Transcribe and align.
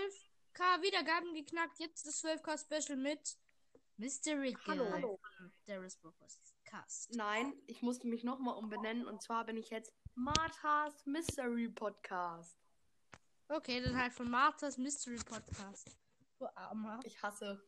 12k 0.00 0.82
Wiedergaben 0.82 1.34
geknackt. 1.34 1.78
Jetzt 1.78 2.06
das 2.06 2.24
12k 2.24 2.58
Special 2.58 2.96
mit 2.96 3.36
Mystery 3.96 4.56
Hallo. 4.66 4.84
Girl 4.84 4.92
Hallo. 4.92 5.20
von 5.36 5.52
Darius 5.66 5.96
Podcast. 5.96 6.56
Nein, 7.14 7.52
ich 7.66 7.82
musste 7.82 8.06
mich 8.06 8.24
nochmal 8.24 8.56
umbenennen 8.56 9.06
und 9.06 9.20
zwar 9.22 9.44
bin 9.44 9.56
ich 9.56 9.70
jetzt 9.70 9.92
Marthas 10.14 11.04
Mystery 11.04 11.68
Podcast. 11.68 12.56
Okay, 13.48 13.82
dann 13.82 13.96
halt 13.96 14.12
von 14.12 14.30
Marthas 14.30 14.78
Mystery 14.78 15.18
Podcast. 15.18 15.98
Du 16.38 16.46
Armer. 16.54 17.00
Ich 17.04 17.20
hasse 17.22 17.60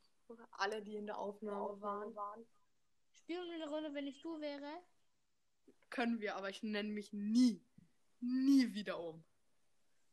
alle, 0.53 0.81
die 0.83 0.97
in 0.97 1.07
der 1.07 1.19
Aufnahme 1.19 1.81
waren. 1.81 2.47
Spielen 3.11 3.47
wir 3.49 3.55
eine 3.55 3.69
Runde, 3.69 3.93
wenn 3.93 4.07
ich 4.07 4.23
du 4.23 4.41
wäre? 4.41 4.83
Können 5.91 6.21
wir, 6.21 6.37
aber 6.37 6.49
ich 6.49 6.63
nenne 6.63 6.89
mich 6.89 7.13
nie, 7.13 7.63
nie 8.21 8.73
wieder 8.73 8.99
um. 9.01 9.23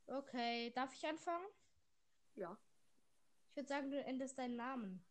Okay, 0.08 0.72
darf 0.72 0.94
ich 0.94 1.06
anfangen? 1.06 1.46
Ja. 2.40 2.58
Ich 3.50 3.56
würde 3.58 3.68
sagen, 3.68 3.92
du 3.92 4.02
änderst 4.04 4.38
deinen 4.38 4.56
Namen. 4.56 5.06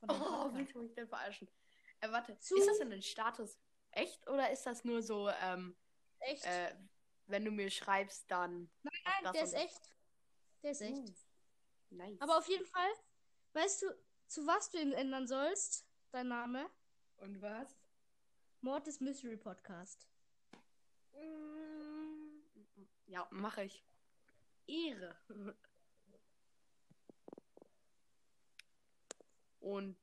Von 0.00 0.10
Oh, 0.10 0.50
willst 0.54 0.74
du 0.74 0.82
mich 0.82 0.94
denn 0.94 1.08
verarschen? 1.08 1.48
Äh, 2.00 2.10
warte, 2.12 2.38
Zu- 2.38 2.56
ist 2.56 2.66
das 2.68 2.78
denn 2.78 2.92
ein 2.92 3.02
Status 3.02 3.58
echt 3.90 4.28
oder 4.28 4.50
ist 4.52 4.64
das 4.64 4.84
nur 4.84 5.02
so, 5.02 5.28
ähm, 5.42 5.76
Echt? 6.20 6.44
äh, 6.44 6.76
wenn 7.26 7.44
du 7.44 7.50
mir 7.50 7.68
schreibst, 7.70 8.30
dann. 8.30 8.70
Nein, 8.82 8.92
das 9.24 9.32
der 9.32 9.42
ist 9.44 9.54
echt. 9.54 9.92
Der 10.62 10.70
ist 10.70 10.80
echt. 10.82 11.08
Uh, 11.90 11.94
nice. 11.96 12.20
Aber 12.20 12.38
auf 12.38 12.46
jeden 12.48 12.66
Fall, 12.66 12.90
weißt 13.54 13.82
du, 13.82 13.86
zu 14.28 14.46
was 14.46 14.70
du 14.70 14.78
ihn 14.80 14.92
ändern 14.92 15.26
sollst? 15.26 15.86
Dein 16.12 16.28
Name? 16.28 16.70
und 17.16 17.42
was? 17.42 17.76
Mortis 18.60 19.00
Mystery 19.00 19.36
Podcast. 19.36 20.08
Mm, 21.14 22.42
Ja, 23.06 23.26
mache 23.32 23.64
ich. 23.64 23.84
Ehre. 24.66 25.16
Und 29.60 29.96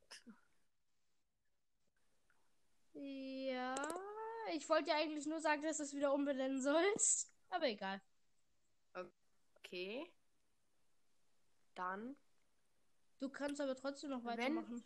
Ja, 2.93 3.75
ich 4.53 4.67
wollte 4.69 4.89
ja 4.91 4.95
eigentlich 4.97 5.25
nur 5.25 5.39
sagen, 5.41 5.61
dass 5.61 5.77
du 5.77 5.83
es 5.83 5.93
wieder 5.93 6.13
umbenennen 6.13 6.61
sollst. 6.61 7.31
Aber 7.49 7.67
egal. 7.67 8.01
okay. 9.57 10.11
Dann 11.75 12.15
Du 13.19 13.29
kannst 13.29 13.61
aber 13.61 13.75
trotzdem 13.75 14.09
noch 14.09 14.23
weitermachen. 14.23 14.83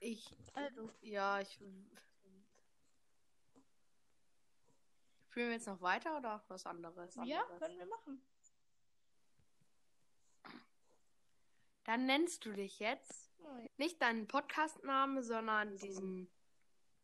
ich. 0.00 0.26
Also, 0.54 0.90
Ja, 1.00 1.40
ich. 1.40 1.58
Führen 5.30 5.48
wir 5.48 5.54
jetzt 5.54 5.66
noch 5.66 5.80
weiter 5.80 6.18
oder 6.18 6.44
was 6.48 6.66
anderes? 6.66 7.14
ja, 7.24 7.40
anderes? 7.40 7.58
können 7.58 7.78
wir 7.78 7.86
machen. 7.86 8.22
Dann 11.92 12.06
nennst 12.06 12.46
du 12.46 12.52
dich 12.54 12.78
jetzt 12.78 13.30
ja. 13.44 13.66
nicht 13.76 14.00
deinen 14.00 14.26
Podcast-Namen, 14.26 15.22
sondern 15.22 15.76
diesen 15.76 16.32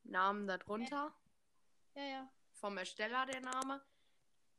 Namen 0.03 0.47
darunter. 0.47 1.15
ja, 1.95 2.03
ja. 2.03 2.33
Vom 2.55 2.79
Ersteller 2.79 3.27
der 3.27 3.43
Name. 3.43 3.85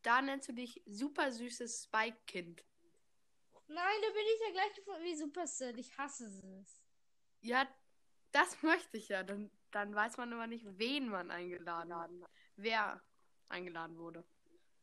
Da 0.03 0.21
nennst 0.21 0.47
du 0.47 0.53
dich 0.53 0.83
super 0.85 1.31
süßes 1.31 1.85
Spike-Kind. 1.85 2.63
Nein, 3.69 3.95
da 4.03 4.07
bin 4.09 4.23
ich 4.35 4.41
ja 4.45 4.51
gleich 4.51 5.03
wie 5.03 5.15
Supercell. 5.15 5.79
Ich 5.79 5.97
hasse 5.97 6.27
es. 6.61 6.79
Ja, 7.41 7.67
das 8.31 8.61
möchte 8.61 8.97
ich 8.97 9.09
ja. 9.09 9.23
Dann, 9.23 9.49
dann 9.71 9.95
weiß 9.95 10.17
man 10.17 10.31
immer 10.31 10.45
nicht, 10.45 10.67
wen 10.77 11.09
man 11.09 11.31
eingeladen 11.31 11.95
hat. 11.95 12.11
Wer 12.55 13.01
eingeladen 13.47 13.97
wurde. 13.97 14.23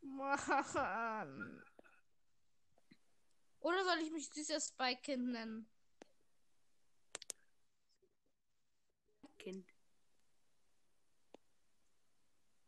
Mann. 0.00 1.62
Oder 3.61 3.84
soll 3.84 3.99
ich 4.03 4.11
mich 4.12 4.28
süßer 4.31 4.61
Spike-Kind 4.61 5.33
nennen? 5.33 5.69
Kind. 9.39 9.67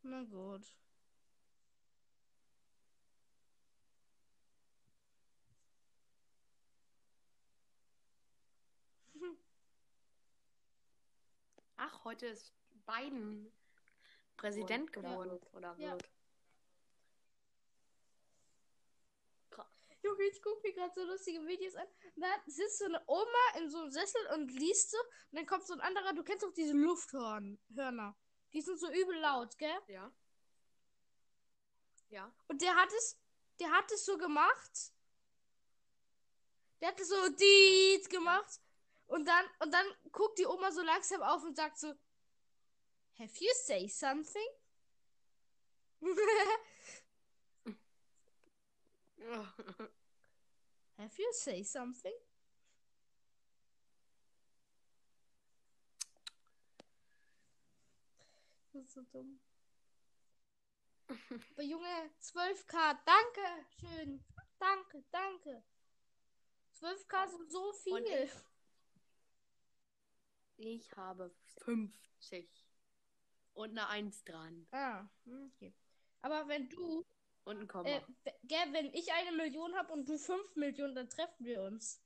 Na 0.02 0.22
gut. 0.24 0.74
Ach, 11.76 12.04
heute 12.04 12.26
ist 12.26 12.52
Biden 12.86 13.52
Präsident 14.36 14.94
Ja. 14.94 15.00
geworden. 15.02 15.38
Oder 15.52 15.76
Ja. 15.78 15.92
wird. 15.92 16.08
Junge, 20.02 20.24
ich 20.24 20.40
gucke 20.42 20.60
mir 20.62 20.72
gerade 20.74 20.94
so 20.94 21.02
lustige 21.04 21.44
Videos 21.46 21.74
an. 21.74 21.86
Da 22.16 22.28
sitzt 22.46 22.78
so 22.78 22.84
eine 22.84 23.02
Oma 23.06 23.58
in 23.58 23.68
so 23.68 23.78
einem 23.78 23.90
Sessel 23.90 24.20
und 24.34 24.48
liest 24.52 24.92
so. 24.92 24.98
Und 24.98 25.38
dann 25.38 25.46
kommt 25.46 25.66
so 25.66 25.74
ein 25.74 25.80
anderer, 25.80 26.12
du 26.12 26.22
kennst 26.22 26.44
doch 26.44 26.52
diese 26.52 26.72
Lufthörner. 26.72 28.16
Die 28.52 28.60
sind 28.60 28.78
so 28.78 28.90
übel 28.90 29.18
laut, 29.18 29.58
gell? 29.58 29.78
Ja. 29.88 30.12
Ja. 32.10 32.32
Und 32.46 32.62
der 32.62 32.74
hat 32.76 32.92
es, 32.92 33.18
der 33.58 33.70
hat 33.70 33.90
es 33.90 34.04
so 34.04 34.16
gemacht. 34.16 34.92
Der 36.80 36.88
hat 36.88 37.00
es 37.00 37.08
so 37.08 37.28
diet 37.30 38.08
gemacht. 38.08 38.60
Und 39.06 39.26
dann, 39.26 39.44
und 39.60 39.72
dann 39.72 39.86
guckt 40.12 40.38
die 40.38 40.46
Oma 40.46 40.70
so 40.70 40.82
langsam 40.82 41.22
auf 41.22 41.42
und 41.42 41.56
sagt 41.56 41.78
so, 41.78 41.88
Have 43.18 43.34
you 43.40 43.50
say 43.54 43.88
something? 43.88 44.48
Have 50.98 51.18
you 51.18 51.30
say 51.32 51.62
something? 51.62 52.14
Das 58.72 58.82
ist 58.84 58.92
so 58.92 59.02
dumm. 59.02 59.40
Aber 61.52 61.62
Junge, 61.62 62.10
12k, 62.20 62.94
danke 63.04 63.66
schön. 63.80 64.24
Danke, 64.58 65.04
danke. 65.10 65.64
12k 66.74 67.28
sind 67.28 67.50
so 67.50 67.72
viel. 67.72 68.04
Ich- 68.06 68.32
Ich 70.60 70.96
habe 70.96 71.30
50. 71.58 72.66
Und 73.54 73.70
eine 73.70 73.88
1 73.88 74.24
dran. 74.24 74.66
Ah, 74.72 75.08
okay. 75.46 75.72
Aber 76.20 76.48
wenn 76.48 76.68
du, 76.68 77.06
Und 77.48 77.60
ein 77.60 77.66
Komma. 77.66 77.88
äh, 77.88 78.02
gell, 78.44 78.72
wenn 78.72 78.92
ich 78.92 79.10
eine 79.12 79.32
Million 79.34 79.74
habe 79.74 79.90
und 79.94 80.06
du 80.06 80.18
5 80.18 80.54
Millionen, 80.56 80.94
dann 80.94 81.08
treffen 81.08 81.46
wir 81.46 81.62
uns. 81.62 82.02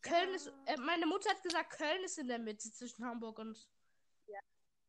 Köln 0.00 0.32
ist, 0.34 0.50
äh, 0.66 0.78
meine 0.78 1.04
Mutter 1.06 1.28
hat 1.28 1.42
gesagt, 1.42 1.74
Köln 1.74 2.02
ist 2.02 2.16
in 2.18 2.26
der 2.28 2.38
Mitte 2.38 2.72
zwischen 2.72 3.04
Hamburg 3.04 3.38
und 3.38 3.68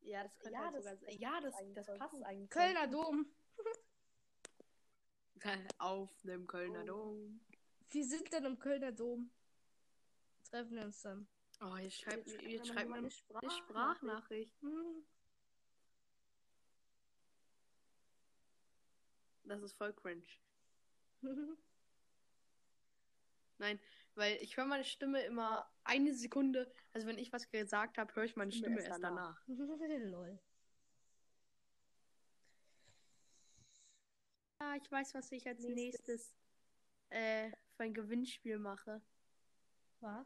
ja, 0.05 0.21
das 0.23 0.37
könnte 0.39 0.53
Ja, 0.53 0.59
halt 0.65 0.75
das- 0.75 0.83
sogar 0.83 0.97
sein. 0.97 1.17
Ja, 1.17 1.41
das, 1.41 1.55
das 1.73 1.97
passt 1.97 2.23
eigentlich. 2.23 2.49
Kölner 2.49 2.87
Dom. 2.87 3.25
Auf 5.79 6.09
dem 6.23 6.47
Kölner 6.47 6.83
Oh. 6.83 6.85
Dom. 6.85 7.41
Wir 7.89 8.05
sind 8.05 8.31
dann 8.33 8.45
im 8.45 8.57
Kölner 8.59 8.91
Dom. 8.93 9.31
Treffen 10.49 10.75
wir 10.75 10.83
uns 10.85 11.01
dann. 11.01 11.27
Oh, 11.61 11.75
jetzt 11.77 11.99
schreibt, 11.99 12.27
jetzt 12.27 12.41
schreibt 12.41 12.67
schreibt 12.67 12.89
man 12.89 12.89
man 12.89 12.99
eine 12.99 13.07
eine 13.07 13.11
Sprachnachricht. 13.11 13.63
Sprachnachricht. 13.69 14.61
Hm. 14.61 15.05
Das 19.45 19.61
ist 19.61 19.73
voll 19.73 19.93
cringe. 19.93 20.23
Nein, 23.59 23.79
weil 24.15 24.37
ich 24.41 24.57
höre 24.57 24.65
meine 24.65 24.83
Stimme 24.83 25.21
immer 25.23 25.69
eine 25.83 26.13
Sekunde. 26.13 26.71
Also 26.91 27.07
wenn 27.07 27.17
ich 27.17 27.31
was 27.31 27.49
gesagt 27.49 27.97
habe, 27.97 28.13
höre 28.15 28.23
ich 28.25 28.35
meine 28.35 28.51
Stimme 28.51 28.79
Stimme 28.79 28.89
erst 28.89 29.03
danach. 29.03 29.41
Lol. 29.47 30.39
Ja, 34.59 34.75
ich 34.75 34.91
weiß, 34.91 35.13
was 35.13 35.31
ich 35.31 35.47
als 35.47 35.59
Nächstes. 35.63 35.75
nächstes 35.75 36.35
äh, 37.09 37.51
für 37.75 37.83
ein 37.83 37.93
Gewinnspiel 37.93 38.59
mache. 38.59 39.01
Was? 39.99 40.25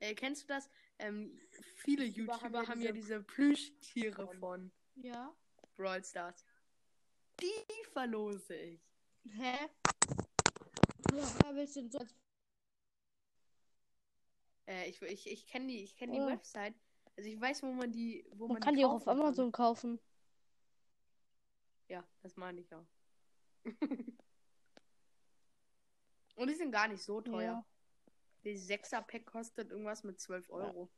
Äh, 0.00 0.14
kennst 0.14 0.42
du 0.44 0.46
das? 0.48 0.68
Ähm, 0.98 1.40
viele 1.76 2.04
YouTuber 2.04 2.40
haben 2.42 2.68
haben 2.68 2.80
ja 2.80 2.86
ja 2.86 2.92
diese 2.92 3.06
diese 3.08 3.22
Plüschtiere 3.22 4.26
von- 4.26 4.38
von 4.38 4.72
Ja. 4.96 5.34
Brawl 5.76 6.04
Stars. 6.04 6.44
Die 7.40 7.84
verlose 7.92 8.54
ich. 8.54 8.80
Hä? 9.30 9.68
Ja, 11.12 11.54
willst 11.54 11.76
du 11.76 11.80
denn 11.82 11.90
so 11.90 11.98
als 11.98 12.14
Äh, 14.68 14.88
ich 14.88 15.00
ich, 15.02 15.30
ich 15.30 15.46
kenne 15.46 15.66
die, 15.68 15.84
ich 15.84 15.94
kenn 15.96 16.12
die 16.12 16.18
Oh. 16.20 16.26
Website. 16.26 16.74
Also 17.16 17.30
ich 17.30 17.40
weiß, 17.40 17.62
wo 17.62 17.72
man 17.72 17.92
die, 17.92 18.26
wo 18.32 18.46
man, 18.48 18.54
Man 18.54 18.62
kann 18.62 18.74
die 18.74 18.84
auch 18.84 18.94
auf 18.94 19.04
kaufen 19.04 19.16
kann. 19.16 19.20
Amazon 19.26 19.52
kaufen. 19.52 20.00
Ja, 21.88 22.04
das 22.22 22.36
meine 22.36 22.60
ich 22.60 22.74
auch. 22.74 22.86
Und 26.34 26.48
die 26.48 26.54
sind 26.54 26.72
gar 26.72 26.88
nicht 26.88 27.02
so 27.02 27.20
teuer. 27.20 27.42
Ja. 27.52 27.64
Die 28.44 28.58
6er-Pack 28.58 29.24
kostet 29.24 29.70
irgendwas 29.70 30.02
mit 30.04 30.20
12 30.20 30.50
Euro. 30.50 30.90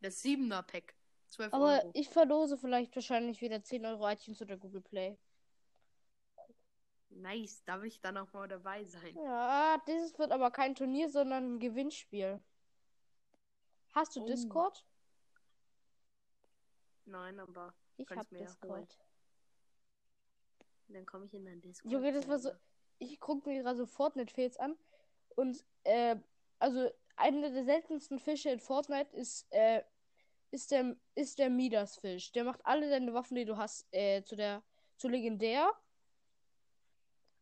Das 0.00 0.22
7er-Pack 0.22 0.94
12 1.28 1.52
Aber 1.52 1.80
Euro. 1.80 1.90
ich 1.94 2.08
verlose 2.08 2.56
vielleicht 2.56 2.94
wahrscheinlich 2.94 3.40
wieder 3.40 3.62
10 3.62 3.84
Euro 3.86 4.08
iTunes 4.08 4.40
oder 4.42 4.56
Google 4.56 4.80
Play. 4.82 5.18
Nice, 7.10 7.62
da 7.64 7.80
will 7.80 7.88
ich 7.88 8.00
dann 8.00 8.16
auch 8.18 8.32
mal 8.32 8.46
dabei 8.48 8.84
sein. 8.84 9.16
Ja, 9.16 9.80
dieses 9.86 10.18
wird 10.18 10.32
aber 10.32 10.50
kein 10.50 10.74
Turnier, 10.74 11.08
sondern 11.08 11.54
ein 11.54 11.58
Gewinnspiel. 11.60 12.40
Hast 13.94 14.14
du 14.16 14.20
Oh. 14.22 14.26
Discord? 14.26 14.84
Nein, 17.06 17.38
aber 17.40 17.72
Ich 17.96 18.08
hab. 18.10 18.28
Discord. 18.28 18.98
dann 20.88 21.06
komme 21.06 21.24
ich 21.26 21.34
in 21.34 21.44
dein 21.46 21.60
Discord. 21.60 21.90
Junge, 21.92 22.12
das 22.12 22.28
war 22.28 22.38
so. 22.38 22.50
Ich 22.98 23.18
gucke 23.20 23.48
mir 23.48 23.62
gerade 23.62 23.76
so 23.76 23.86
Fortnite-Fails 23.86 24.56
an. 24.58 24.76
Und, 25.36 25.64
äh, 25.84 26.16
also, 26.58 26.90
einer 27.16 27.50
der 27.50 27.64
seltensten 27.64 28.18
Fische 28.18 28.50
in 28.50 28.60
Fortnite 28.60 29.14
ist, 29.16 29.46
äh, 29.50 29.82
ist 30.50 30.70
der, 30.70 30.96
ist 31.14 31.38
der 31.38 31.50
Midas-Fisch. 31.50 32.32
Der 32.32 32.44
macht 32.44 32.64
alle 32.64 32.88
deine 32.88 33.14
Waffen, 33.14 33.34
die 33.36 33.44
du 33.44 33.56
hast, 33.56 33.86
äh, 33.92 34.22
zu 34.22 34.36
der, 34.36 34.62
zu 34.96 35.08
legendär. 35.08 35.70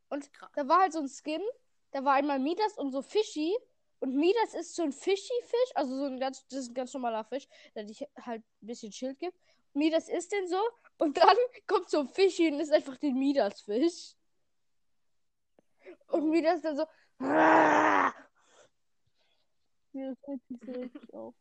Und 0.09 0.33
Krass. 0.33 0.51
da 0.55 0.69
war 0.69 0.81
halt 0.81 0.93
so 0.93 1.01
ein 1.01 1.09
Skin. 1.09 1.43
Da 1.91 2.05
war 2.05 2.15
einmal 2.15 2.39
Midas 2.39 2.77
und 2.77 2.93
so 2.93 3.03
Fischi. 3.03 3.57
Und 4.01 4.17
Midas 4.17 4.55
ist 4.55 4.75
so 4.75 4.83
ein 4.83 4.93
Fischi-Fisch, 4.93 5.71
also 5.75 5.97
so 5.97 6.05
ein 6.05 6.19
ganz, 6.19 6.47
das 6.49 6.61
ist 6.61 6.69
ein 6.71 6.75
ganz 6.75 6.93
normaler 6.93 7.25
Fisch, 7.25 7.47
der 7.75 7.85
dich 7.85 8.07
halt 8.21 8.43
ein 8.63 8.67
bisschen 8.67 8.93
Schild 8.93 9.19
gibt. 9.19 9.39
Midas 9.73 10.09
ist 10.09 10.31
den 10.33 10.47
so. 10.49 10.61
Und 10.99 11.17
dann 11.17 11.37
kommt 11.67 11.89
so 11.89 12.01
ein 12.01 12.09
Fischi 12.09 12.49
und 12.49 12.61
ist 12.61 12.73
einfach 12.73 12.97
den 12.97 13.19
Midas-Fisch. 13.19 14.15
Und 16.09 16.23
Oh. 16.23 16.27
Midas 16.27 16.61
dann 16.63 16.77
so. 16.77 16.85
Ja, 19.97 20.09
das 20.11 20.29
regt 20.29 20.51
mich 20.51 20.61
so 20.67 20.73
richtig 20.73 21.15
auf. 21.15 21.35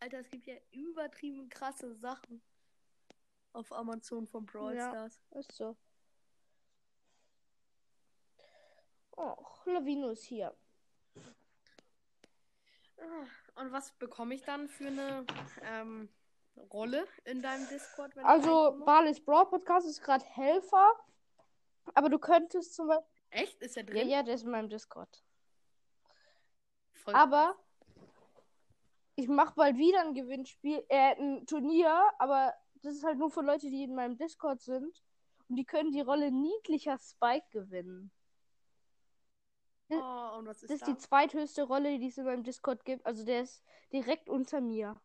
Alter, 0.00 0.18
es 0.20 0.30
gibt 0.30 0.46
ja 0.46 0.54
übertrieben 0.72 1.48
krasse 1.48 1.94
Sachen 1.94 2.40
auf 3.52 3.70
Amazon 3.72 4.26
von 4.26 4.46
Brawl 4.46 4.74
Ja. 4.74 4.88
Stars. 4.90 5.20
Ist 5.32 5.52
so. 5.52 5.76
Och, 9.16 9.66
Lavino 9.66 10.10
ist 10.10 10.24
hier. 10.24 10.54
Ah, 12.98 13.60
Und 13.60 13.72
was 13.72 13.92
bekomme 13.92 14.34
ich 14.34 14.42
dann 14.42 14.68
für 14.68 14.86
eine 14.86 15.26
ähm, 15.62 16.08
Rolle 16.72 17.06
in 17.24 17.42
deinem 17.42 17.68
Discord? 17.68 18.16
Also? 18.18 18.80
Barley's 18.84 19.22
Brawl 19.22 19.46
Podcast 19.46 19.86
ist 19.86 20.00
gerade 20.02 20.24
Helfer. 20.24 20.94
Aber 21.94 22.08
du 22.08 22.18
könntest 22.18 22.74
zum 22.74 22.88
Beispiel. 22.88 23.06
Echt? 23.30 23.60
Ist 23.60 23.76
er 23.76 23.84
Ja, 23.84 23.90
drin? 23.90 24.08
ja, 24.08 24.22
der 24.22 24.34
ist 24.34 24.44
in 24.44 24.50
meinem 24.50 24.68
Discord. 24.68 25.22
Voll 26.92 27.14
Aber 27.14 27.56
ich 29.20 29.28
mache 29.28 29.54
bald 29.54 29.76
wieder 29.78 30.00
ein 30.02 30.14
Gewinnspiel, 30.14 30.84
äh, 30.88 31.14
ein 31.16 31.46
Turnier, 31.46 32.10
aber 32.18 32.54
das 32.82 32.94
ist 32.94 33.04
halt 33.04 33.18
nur 33.18 33.30
für 33.30 33.42
Leute, 33.42 33.70
die 33.70 33.84
in 33.84 33.94
meinem 33.94 34.16
Discord 34.16 34.60
sind. 34.62 35.02
Und 35.48 35.56
die 35.56 35.64
können 35.64 35.92
die 35.92 36.00
Rolle 36.00 36.30
niedlicher 36.32 36.98
Spike 36.98 37.46
gewinnen. 37.50 38.12
krass. 39.88 40.04
Oh, 40.34 40.38
und 40.38 40.46
was 40.46 40.62
ist 40.62 40.70
Das 40.70 40.76
ist 40.76 40.82
da? 40.82 40.86
die 40.86 40.96
zweithöchste 40.96 41.64
Rolle, 41.64 41.98
die 41.98 42.08
es 42.08 42.18
in 42.18 42.24
meinem 42.24 42.44
Discord 42.44 42.84
gibt. 42.84 43.04
Also 43.06 43.24
der 43.24 43.42
ist 43.42 43.62
direkt 43.92 44.28
unter 44.30 44.60
mir. 44.60 45.00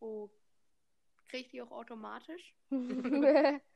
Oh. 0.00 0.30
Krieg 1.28 1.46
ich 1.46 1.48
die 1.50 1.60
auch 1.62 1.70
automatisch? 1.72 2.54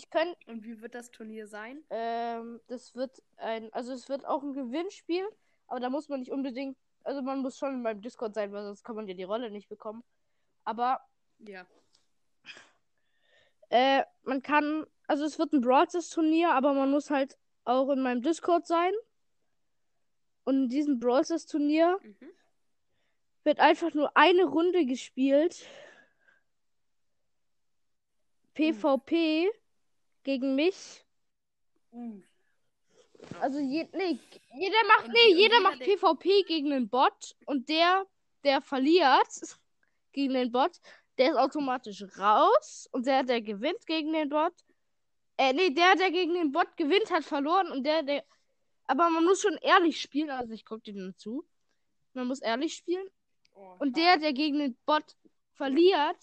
ich 0.00 0.10
könnte, 0.10 0.36
Und 0.46 0.64
wie 0.64 0.80
wird 0.80 0.94
das 0.94 1.10
Turnier 1.10 1.46
sein? 1.46 1.82
ähm, 1.90 2.60
das 2.68 2.94
wird 2.94 3.22
ein, 3.36 3.72
also 3.72 3.92
es 3.92 4.08
wird 4.08 4.24
auch 4.26 4.42
ein 4.42 4.52
Gewinnspiel, 4.52 5.26
aber 5.66 5.80
da 5.80 5.90
muss 5.90 6.08
man 6.08 6.20
nicht 6.20 6.32
unbedingt, 6.32 6.76
also 7.04 7.22
man 7.22 7.40
muss 7.40 7.58
schon 7.58 7.74
in 7.74 7.82
meinem 7.82 8.00
Discord 8.00 8.34
sein, 8.34 8.52
weil 8.52 8.64
sonst 8.64 8.82
kann 8.82 8.96
man 8.96 9.06
ja 9.08 9.14
die 9.14 9.24
Rolle 9.24 9.50
nicht 9.50 9.68
bekommen. 9.68 10.02
Aber 10.64 11.00
Ja. 11.38 11.66
Äh, 13.68 14.04
man 14.24 14.42
kann, 14.42 14.84
also 15.06 15.24
es 15.24 15.38
wird 15.38 15.52
ein 15.52 15.62
Stars 15.62 16.08
Turnier, 16.08 16.50
aber 16.52 16.72
man 16.74 16.90
muss 16.90 17.10
halt 17.10 17.38
auch 17.64 17.90
in 17.90 18.00
meinem 18.00 18.22
Discord 18.22 18.66
sein. 18.66 18.92
Und 20.44 20.64
in 20.64 20.68
diesem 20.68 20.98
Brawl 20.98 21.24
Stars 21.24 21.46
Turnier 21.46 21.98
Mhm. 22.02 22.30
wird 23.44 23.60
einfach 23.60 23.94
nur 23.94 24.16
eine 24.16 24.44
Runde 24.44 24.84
gespielt. 24.86 25.64
PvP 28.54 29.48
gegen 30.22 30.54
mich. 30.54 31.04
Uh. 31.92 32.22
Also 33.40 33.58
je, 33.58 33.86
nee, 33.92 34.18
jeder 34.58 34.84
macht, 34.86 35.08
nee, 35.08 35.34
jeder 35.34 35.60
macht 35.60 35.80
PvP 35.80 36.42
gegen 36.44 36.72
einen 36.72 36.88
Bot 36.88 37.36
und 37.44 37.68
der, 37.68 38.06
der 38.44 38.62
verliert 38.62 39.58
gegen 40.12 40.34
den 40.34 40.50
Bot, 40.50 40.80
der 41.18 41.32
ist 41.32 41.36
automatisch 41.36 42.02
raus 42.18 42.88
und 42.92 43.06
der, 43.06 43.22
der 43.22 43.42
gewinnt 43.42 43.86
gegen 43.86 44.12
den 44.12 44.30
Bot, 44.30 44.54
äh, 45.36 45.52
nee, 45.52 45.70
der, 45.70 45.96
der 45.96 46.10
gegen 46.10 46.34
den 46.34 46.50
Bot 46.50 46.76
gewinnt, 46.76 47.10
hat 47.10 47.24
verloren 47.24 47.70
und 47.70 47.84
der, 47.84 48.02
der, 48.02 48.24
aber 48.84 49.10
man 49.10 49.24
muss 49.24 49.42
schon 49.42 49.58
ehrlich 49.58 50.00
spielen, 50.00 50.30
also 50.30 50.54
ich 50.54 50.64
guck 50.64 50.82
dir 50.82 50.94
dann 50.94 51.14
zu. 51.16 51.44
Man 52.14 52.26
muss 52.26 52.40
ehrlich 52.40 52.74
spielen 52.74 53.06
Oh, 53.54 53.76
und 53.78 53.96
der, 53.96 54.18
der 54.18 54.32
gegen 54.32 54.58
den 54.58 54.76
Bot 54.86 55.16
verliert, 55.54 56.16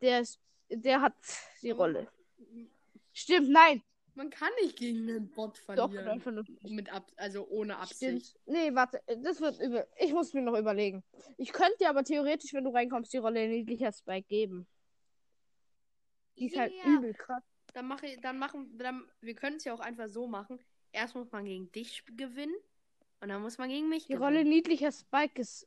der 0.00 0.20
ist, 0.20 0.40
der 0.68 1.00
hat 1.00 1.14
die 1.62 1.70
Rolle. 1.70 2.08
Stimmt, 3.12 3.50
nein, 3.50 3.82
Man 4.14 4.30
kann 4.30 4.50
nicht 4.62 4.76
gegen 4.76 5.08
einen 5.08 5.30
Bot 5.30 5.58
doch, 5.58 5.64
verlieren. 5.90 6.08
einfach 6.08 6.30
nur. 6.32 6.44
Mit 6.62 6.90
Ab 6.92 7.10
also 7.16 7.46
ohne 7.48 7.78
Absicht. 7.78 8.26
Stimmt. 8.26 8.34
Nee, 8.46 8.74
warte, 8.74 9.02
das 9.22 9.40
wird 9.40 9.58
übel. 9.60 9.86
Ich 9.98 10.12
muss 10.12 10.32
mir 10.34 10.42
noch 10.42 10.58
überlegen. 10.58 11.02
Ich 11.38 11.52
könnte 11.52 11.76
dir 11.80 11.90
aber 11.90 12.04
theoretisch, 12.04 12.52
wenn 12.52 12.64
du 12.64 12.70
reinkommst, 12.70 13.12
die 13.12 13.18
Rolle 13.18 13.48
niedlicher 13.48 13.92
Spike 13.92 14.26
geben. 14.28 14.66
Die 16.38 16.46
ist 16.46 16.56
halt 16.58 16.72
Ja. 16.74 16.84
übel 16.84 17.14
krass. 17.14 17.42
Dann 17.74 17.86
mache 17.88 18.06
ich, 18.06 18.20
dann 18.20 18.38
machen, 18.38 18.76
dann, 18.78 19.10
wir 19.20 19.34
können 19.34 19.56
es 19.56 19.64
ja 19.64 19.72
auch 19.72 19.80
einfach 19.80 20.08
so 20.08 20.26
machen. 20.26 20.58
Erst 20.92 21.14
muss 21.14 21.30
man 21.32 21.44
gegen 21.46 21.72
dich 21.72 22.04
gewinnen 22.16 22.54
und 23.20 23.28
dann 23.28 23.40
muss 23.40 23.56
man 23.56 23.70
gegen 23.70 23.88
mich 23.88 24.04
Die 24.06 24.12
gewinnen. 24.14 24.24
Rolle 24.24 24.44
niedlicher 24.44 24.92
Spike 24.92 25.40
ist 25.40 25.66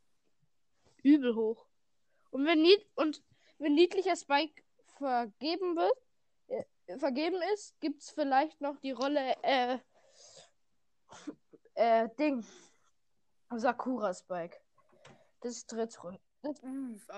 übel 1.01 1.35
hoch. 1.35 1.65
Und 2.29 2.45
wenn, 2.45 2.61
nied 2.61 2.85
und 2.95 3.23
wenn 3.57 3.73
niedlicher 3.73 4.15
Spike 4.15 4.61
vergeben 4.97 5.75
wird, 5.75 5.97
vergeben 6.97 7.41
ist, 7.53 7.79
gibt 7.79 8.01
es 8.01 8.11
vielleicht 8.11 8.61
noch 8.61 8.77
die 8.77 8.91
Rolle, 8.91 9.35
äh, 9.43 9.79
äh, 11.75 12.09
Ding. 12.17 12.45
Sakura 13.51 14.13
Spike. 14.13 14.57
Das 15.41 15.53
ist 15.57 15.71
dritt, 15.71 15.97
das, 16.41 16.61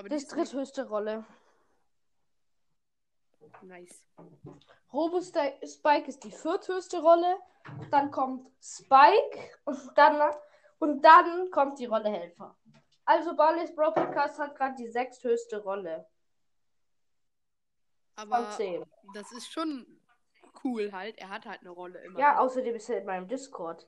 das 0.09 0.27
dritthöchste 0.27 0.87
Rolle. 0.87 1.25
nice. 3.61 4.05
Robo 4.91 5.21
Spike 5.21 6.07
ist 6.07 6.23
die 6.23 6.31
vierthöchste 6.31 7.01
Rolle. 7.01 7.37
Dann 7.91 8.11
kommt 8.11 8.49
Spike 8.61 9.57
und 9.65 9.97
dann, 9.97 10.33
und 10.79 11.01
dann 11.01 11.49
kommt 11.51 11.79
die 11.79 11.85
Rolle 11.85 12.09
Helfer. 12.09 12.57
Also 13.05 13.35
Barley's 13.35 13.73
Bro 13.73 13.91
Podcast 13.91 14.37
hat 14.39 14.55
gerade 14.55 14.75
die 14.75 14.89
sechsthöchste 14.89 15.63
Rolle 15.63 16.07
Aber 18.17 18.49
10. 18.57 18.83
das 19.13 19.31
ist 19.31 19.51
schon 19.51 19.85
cool 20.63 20.91
halt. 20.91 21.17
Er 21.19 21.29
hat 21.29 21.45
halt 21.45 21.61
eine 21.61 21.69
Rolle 21.69 21.99
immer. 21.99 22.19
Ja, 22.19 22.39
außerdem 22.39 22.75
ist 22.75 22.89
er 22.89 22.99
in 22.99 23.05
meinem 23.05 23.27
Discord. 23.27 23.87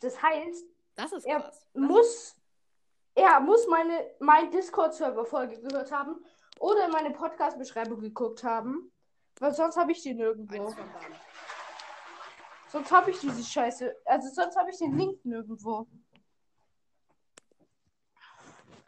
Das 0.00 0.22
heißt, 0.22 0.64
das 0.94 1.12
ist 1.12 1.26
er 1.26 1.40
krass. 1.40 1.66
Das 1.72 1.82
muss, 1.82 2.36
er 3.14 3.40
muss 3.40 3.66
meine, 3.68 4.10
mein 4.20 4.50
Discord-Server-Folge 4.50 5.60
gehört 5.62 5.90
haben 5.90 6.22
oder 6.60 6.84
in 6.84 6.90
meine 6.90 7.10
Podcast-Beschreibung 7.10 8.00
geguckt 8.00 8.44
haben. 8.44 8.92
Weil 9.40 9.54
sonst 9.54 9.76
habe 9.76 9.92
ich 9.92 10.02
die 10.02 10.14
nirgendwo. 10.14 10.74
Sonst 12.68 12.90
habe 12.90 13.10
ich 13.10 13.20
diese 13.20 13.42
Scheiße. 13.42 13.96
Also 14.04 14.28
sonst 14.28 14.56
habe 14.56 14.70
ich 14.70 14.78
den 14.78 14.96
Link 14.96 15.24
nirgendwo. 15.24 15.86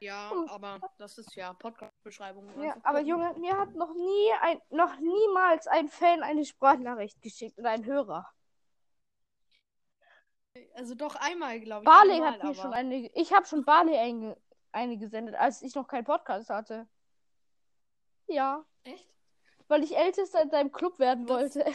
Ja, 0.01 0.31
Hm. 0.31 0.49
aber 0.49 0.81
das 0.99 1.19
ist 1.19 1.35
ja 1.35 1.53
Podcast-Beschreibung. 1.55 2.63
Ja, 2.63 2.77
aber. 2.85 3.01
Junge, 3.01 3.35
mir 3.39 3.57
hat 3.59 3.75
noch 3.75 3.93
nie 3.95 4.33
ein, 4.43 4.61
noch 4.71 4.97
niemals 4.99 5.67
ein 5.67 5.89
Fan 5.89 6.23
eine 6.23 6.45
Sprachnachricht 6.45 7.21
geschickt 7.21 7.59
oder 7.59 7.71
ein 7.71 7.85
Hörer. 7.85 8.29
Also 10.75 10.95
doch 10.95 11.15
einmal, 11.17 11.61
glaube 11.61 11.83
ich. 11.83 11.87
Barley 11.89 12.15
einmal, 12.15 12.33
hat 12.33 12.43
mir 12.43 12.51
aber- 12.51 12.55
schon 12.63 12.73
eine, 12.75 13.11
ich 13.15 13.33
habe 13.33 13.47
schon 13.47 13.65
Barley 13.65 13.97
eine, 13.97 14.37
eine 14.73 14.99
gesendet, 14.99 15.35
als 15.35 15.63
ich 15.63 15.75
noch 15.75 15.87
keinen 15.89 16.05
Podcast 16.05 16.49
hatte. 16.51 16.89
Ja, 18.27 18.65
Echt? 18.85 19.09
weil 19.69 19.83
ich 19.83 19.97
Ältester 19.97 20.43
in 20.43 20.51
deinem 20.51 20.71
Club 20.73 20.99
werden 20.99 21.27
Das- 21.27 21.57
wollte. 21.57 21.73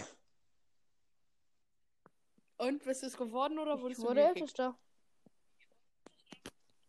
Und 2.58 2.84
bist 2.84 3.02
du 3.04 3.08
es 3.08 3.18
geworden 3.18 3.60
oder 3.60 3.76
Ich 3.76 3.82
wurdest 3.82 4.02
wurde 4.02 4.22
du 4.22 4.28
gekickt? 4.34 4.60
Ältester. 4.60 4.80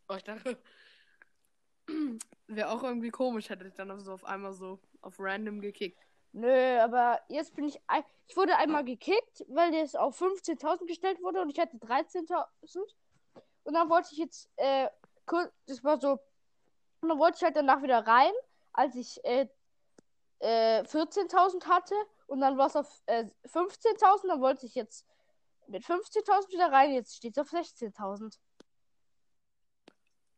Oh, 0.09 0.15
ich 0.15 0.23
dachte. 0.25 0.63
Wäre 2.57 2.71
auch 2.71 2.83
irgendwie 2.83 3.11
komisch, 3.11 3.49
hätte 3.51 3.67
ich 3.67 3.75
dann 3.75 3.99
so 4.01 4.13
auf 4.13 4.25
einmal 4.25 4.53
so 4.53 4.79
auf 5.03 5.17
random 5.19 5.61
gekickt. 5.61 5.99
Nö, 6.33 6.79
aber 6.81 7.21
jetzt 7.29 7.55
bin 7.55 7.67
ich. 7.67 7.81
ein- 7.87 8.05
Ich 8.27 8.37
wurde 8.37 8.57
einmal 8.57 8.85
gekickt, 8.85 9.45
weil 9.49 9.71
das 9.73 9.95
auf 9.95 10.17
15.000 10.21 10.87
gestellt 10.87 11.23
wurde 11.23 11.41
und 11.43 11.51
ich 11.51 11.59
hatte 11.61 11.77
13.000. 11.77 12.95
Und 13.65 13.75
dann 13.75 13.89
wollte 13.89 14.09
ich 14.13 14.19
jetzt. 14.19 14.51
Äh, 14.57 14.89
das 15.67 15.83
war 15.85 16.01
so. 16.01 16.19
Und 17.01 17.09
dann 17.09 17.19
wollte 17.19 17.37
ich 17.37 17.43
halt 17.45 17.57
danach 17.57 17.83
wieder 17.83 18.07
rein, 18.07 18.33
als 18.73 18.95
ich 18.97 19.23
äh, 19.25 19.47
äh, 20.41 20.83
14.000 20.85 21.67
hatte. 21.67 21.95
Und 22.27 22.41
dann 22.41 22.57
war 22.59 22.67
es 22.67 22.77
auf 22.77 23.03
äh, 23.07 23.27
15.000. 23.47 24.29
Dann 24.29 24.41
wollte 24.41 24.67
ich 24.67 24.75
jetzt 24.75 25.07
mit 25.67 25.85
15.000 25.85 26.49
wieder 26.51 26.73
rein. 26.73 26.93
Jetzt 26.93 27.17
steht 27.17 27.37
es 27.37 27.41
auf 27.41 27.53
16.000. 27.53 28.39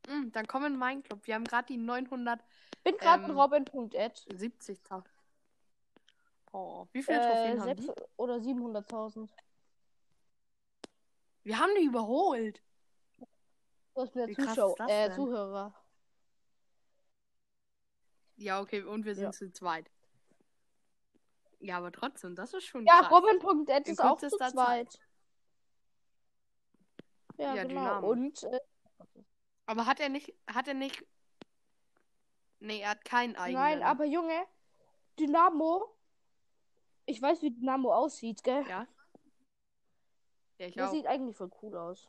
Hm, 0.07 0.33
dann 0.33 0.47
komm 0.47 0.65
in 0.65 0.77
meinen 0.77 1.03
Club. 1.03 1.27
Wir 1.27 1.35
haben 1.35 1.45
gerade 1.45 1.67
die 1.67 1.79
970.000. 1.79 2.39
Bin 2.85 2.97
gerade 2.99 3.25
Ähm, 3.25 3.31
in 3.31 3.37
Robin.ed. 3.37 4.27
Oh, 6.53 6.87
wie 6.93 7.03
viele 7.03 7.19
Äh, 7.19 7.27
Trophäen 7.27 7.61
haben 7.61 7.77
die? 7.77 7.87
6 7.87 8.03
oder 8.17 8.37
700.000. 8.41 9.29
Wir 11.45 11.59
haben 11.59 11.71
die 11.79 11.85
überholt. 11.85 12.61
Du 13.95 14.03
hast 14.03 14.15
krass 14.15 14.35
Zuschauer, 14.35 14.77
das 14.79 14.93
äh? 14.93 15.11
Zuhörer. 15.15 15.75
Ja, 18.37 18.61
okay, 18.61 18.83
und 18.83 19.05
wir 19.05 19.15
sind 19.15 19.25
Ja. 19.25 19.33
zu 19.33 19.51
zweit. 19.53 19.91
Ja, 21.61 21.79
aber 21.79 21.91
trotzdem, 21.91 22.35
das 22.37 22.53
ist 22.55 22.65
schon 22.65 22.85
Ja. 22.87 23.01
Robin.ed 23.09 23.87
In 23.87 23.93
ist 23.93 24.01
auch 24.01 24.19
zu 24.19 24.29
zweit. 24.31 24.99
Ja, 27.39 27.55
Ja, 27.55 27.63
genau. 27.65 27.81
Dynamo. 27.81 28.13
Und 28.13 28.43
äh, 28.45 28.61
Aber 29.67 29.87
hat 29.87 30.01
er 30.01 30.09
nicht, 30.09 30.33
hat 30.47 30.69
er 30.69 30.75
nicht. 30.75 31.05
Nee, 32.61 32.81
er 32.81 32.91
hat 32.91 33.05
keinen 33.05 33.37
eigenen. 33.37 33.61
nein, 33.63 33.83
aber 33.83 34.05
Junge, 34.05 34.47
Dynamo. 35.19 35.93
Ich 37.05 37.21
weiß, 37.21 37.43
wie 37.43 37.51
Dynamo 37.53 37.93
aussieht, 37.93 38.43
gell? 38.43 38.65
Ja. 38.69 38.87
Ja, 40.59 40.67
ich 40.67 40.75
Das 40.75 40.89
auch. 40.89 40.93
sieht 40.93 41.07
eigentlich 41.07 41.37
voll 41.37 41.51
cool 41.63 41.77
aus. 41.77 42.09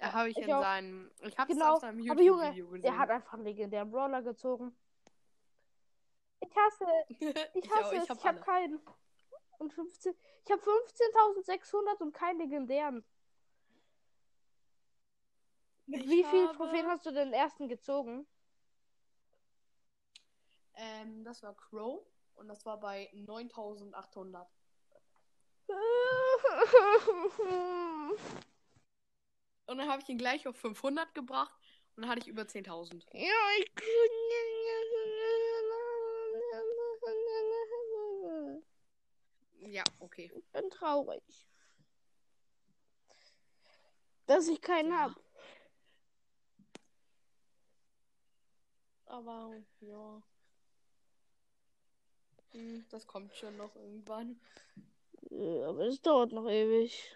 Ja, 0.00 0.12
habe 0.12 0.30
ich, 0.30 0.36
ich 0.38 0.44
in 0.44 0.52
auch. 0.52 0.62
seinem. 0.62 1.10
Ich 1.20 1.38
habe 1.38 1.52
es 1.52 1.58
Genau. 1.58 1.74
auf 1.74 1.80
seinem 1.80 2.10
Aber 2.10 2.20
Junge, 2.22 2.42
YouTube-Video 2.44 2.66
gesehen. 2.68 2.82
der 2.82 2.98
hat 2.98 3.10
einfach 3.10 3.32
einen 3.34 3.44
legendären 3.44 3.90
Brawler 3.90 4.22
gezogen. 4.22 4.76
Ich 6.40 6.54
hasse, 6.54 6.84
ich 7.08 7.70
hasse 7.70 7.86
auch, 7.86 7.92
es. 7.92 7.98
ich 7.98 8.02
Ich 8.04 8.10
hab 8.10 8.24
habe 8.24 8.36
alle. 8.36 8.40
keinen. 8.44 8.80
Und 9.58 9.72
15, 9.72 10.14
ich 10.44 10.50
habe 10.50 10.60
15.600 10.62 12.02
und 12.02 12.12
keinen 12.12 12.38
legendären. 12.40 13.04
Mit 15.86 16.04
Ich 16.04 16.10
wie 16.10 16.24
viel 16.24 16.48
habe- 16.48 16.56
Trophäen 16.56 16.86
hast 16.86 17.06
du 17.06 17.12
den 17.12 17.32
ersten 17.32 17.68
gezogen? 17.68 18.26
Ähm, 20.74 21.24
das 21.24 21.42
war 21.42 21.54
Crow 21.54 22.04
und 22.34 22.48
das 22.48 22.66
war 22.66 22.78
bei 22.78 23.08
9800. 23.14 24.46
Und 29.68 29.78
dann 29.78 29.88
habe 29.88 30.00
ich 30.00 30.08
ihn 30.08 30.16
gleich 30.18 30.46
auf 30.46 30.56
500 30.56 31.12
gebracht 31.12 31.52
und 31.96 32.02
dann 32.02 32.10
hatte 32.10 32.20
ich 32.20 32.28
über 32.28 32.46
10.000. 32.46 33.04
Ja, 33.12 33.32
ich 33.58 33.72
Ja, 39.58 39.82
okay. 39.98 40.30
bin 40.52 40.70
traurig. 40.70 41.22
Dass 44.26 44.48
ich 44.48 44.60
keinen 44.60 44.90
Ja. 44.90 45.10
hab. 45.10 45.25
Aber 49.06 49.52
ja. 49.80 50.22
Hm, 52.52 52.84
Das 52.90 53.06
kommt 53.06 53.36
schon 53.36 53.56
noch 53.56 53.76
irgendwann. 53.76 54.40
Ja, 55.30 55.68
aber 55.68 55.86
es 55.86 56.00
dauert 56.02 56.32
noch 56.32 56.48
ewig. 56.48 57.14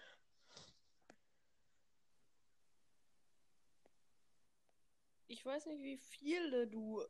Ich 5.27 5.43
weiß 5.43 5.65
nicht, 5.65 5.81
wie 5.81 5.97
viele 5.97 6.67
du 6.67 7.01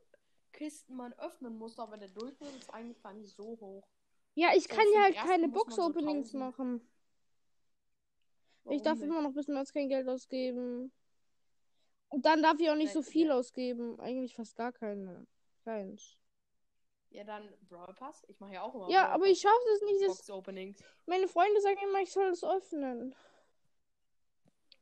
Kisten 0.52 0.96
man 0.96 1.12
öffnen 1.14 1.58
musst, 1.58 1.78
aber 1.78 1.98
der 1.98 2.08
Durchschnitt 2.08 2.54
ist 2.56 2.70
eigentlich 2.70 3.02
gar 3.02 3.12
nicht 3.12 3.34
so 3.36 3.44
hoch. 3.60 3.86
Ja, 4.34 4.50
ich 4.54 4.68
So, 4.68 4.68
kann 4.68 4.84
ja 4.94 5.02
halt 5.02 5.16
keine 5.16 5.48
muss 5.48 5.64
so 5.66 5.72
Box-Openings 5.72 6.32
1000. 6.32 6.34
machen. 6.34 6.86
ich 8.68 8.82
Warum 8.82 8.82
darf 8.82 9.00
nicht? 9.00 9.02
immer 9.02 9.22
noch 9.22 9.34
bis 9.34 9.46
jetzt 9.46 9.72
kein 9.72 9.88
Geld 9.88 10.08
ausgeben. 10.08 10.92
Und 12.12 12.26
dann 12.26 12.42
darf 12.42 12.60
ich 12.60 12.68
auch 12.68 12.74
nicht 12.76 12.92
so 12.92 13.00
viel 13.00 13.30
ausgeben. 13.32 13.98
Eigentlich 13.98 14.34
fast 14.34 14.54
gar 14.54 14.70
keine. 14.70 15.26
Keins. 15.64 16.18
Ja, 17.08 17.24
dann 17.24 17.48
Brawl 17.68 17.94
Pass. 17.94 18.22
Ich 18.28 18.38
mache 18.38 18.52
ja 18.52 18.62
auch 18.62 18.74
immer 18.74 18.90
Ja, 18.90 19.04
Brawl 19.04 19.14
aber 19.14 19.26
ich 19.28 19.40
schaffe 19.40 19.68
es 19.74 19.80
nicht. 19.82 20.02
Das, 20.02 20.16
Box 20.18 20.30
Openings. 20.30 20.84
meine 21.06 21.26
Freunde 21.26 21.58
sagen 21.62 21.78
immer, 21.82 22.00
ich 22.00 22.12
soll 22.12 22.28
es 22.28 22.44
öffnen. 22.44 23.14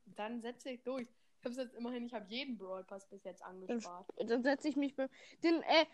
Dann 0.07 0.41
setze 0.41 0.71
ich 0.71 0.83
durch. 0.83 1.07
Ich 1.39 1.45
habe 1.45 1.55
jetzt 1.55 1.73
immerhin, 1.73 2.05
ich 2.05 2.13
habe 2.13 2.25
jeden 2.27 2.57
Brawl 2.57 2.83
Pass 2.83 3.07
bis 3.07 3.23
jetzt 3.23 3.41
angespart. 3.43 4.09
Dann 4.17 4.43
setze 4.43 4.67
ich 4.67 4.75
mich 4.75 4.93
bei 4.95 5.07
den, 5.41 5.61
äh, 5.63 5.85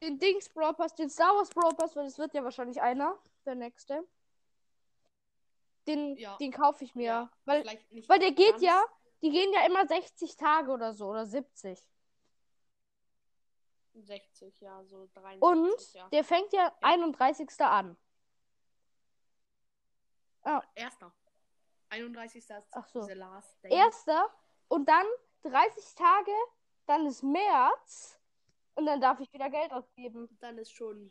den 0.00 0.18
Dings 0.20 0.48
Brawl 0.48 0.74
Pass, 0.74 0.94
den 0.94 1.10
Star 1.10 1.34
Wars 1.34 1.50
Brawl 1.50 1.74
Pass, 1.74 1.96
weil 1.96 2.06
es 2.06 2.18
wird 2.18 2.34
ja 2.34 2.44
wahrscheinlich 2.44 2.80
einer, 2.80 3.18
der 3.46 3.56
nächste. 3.56 4.06
Den, 5.88 6.16
Ja. 6.16 6.36
den 6.36 6.52
kaufe 6.52 6.84
ich 6.84 6.94
mir. 6.94 7.04
Ja, 7.04 7.32
weil, 7.46 7.64
weil 8.06 8.18
der 8.20 8.32
geht 8.32 8.60
ja, 8.60 8.82
die 9.24 9.30
gehen 9.30 9.52
ja 9.54 9.64
immer 9.64 9.86
60 9.86 10.36
Tage 10.36 10.70
oder 10.70 10.92
so, 10.92 11.08
oder 11.08 11.24
70. 11.24 11.80
60, 13.94 14.60
ja, 14.60 14.84
so 14.84 15.08
63. 15.14 15.42
Und 15.42 15.94
ja. 15.94 16.08
der 16.10 16.24
fängt 16.24 16.52
ja 16.52 16.76
31. 16.82 17.48
an. 17.60 17.96
Erster. 20.74 21.10
31. 21.88 22.36
ist 22.36 22.52
Ach 22.72 22.86
so. 22.86 23.02
the 23.02 23.14
last 23.14 23.64
day. 23.64 23.72
Erster 23.72 24.28
und 24.68 24.86
dann 24.86 25.06
30 25.42 25.94
Tage, 25.94 26.32
dann 26.84 27.06
ist 27.06 27.22
März 27.22 28.20
und 28.74 28.84
dann 28.84 29.00
darf 29.00 29.20
ich 29.20 29.32
wieder 29.32 29.48
Geld 29.48 29.72
ausgeben. 29.72 30.28
Dann 30.40 30.58
ist 30.58 30.72
schon 30.72 31.10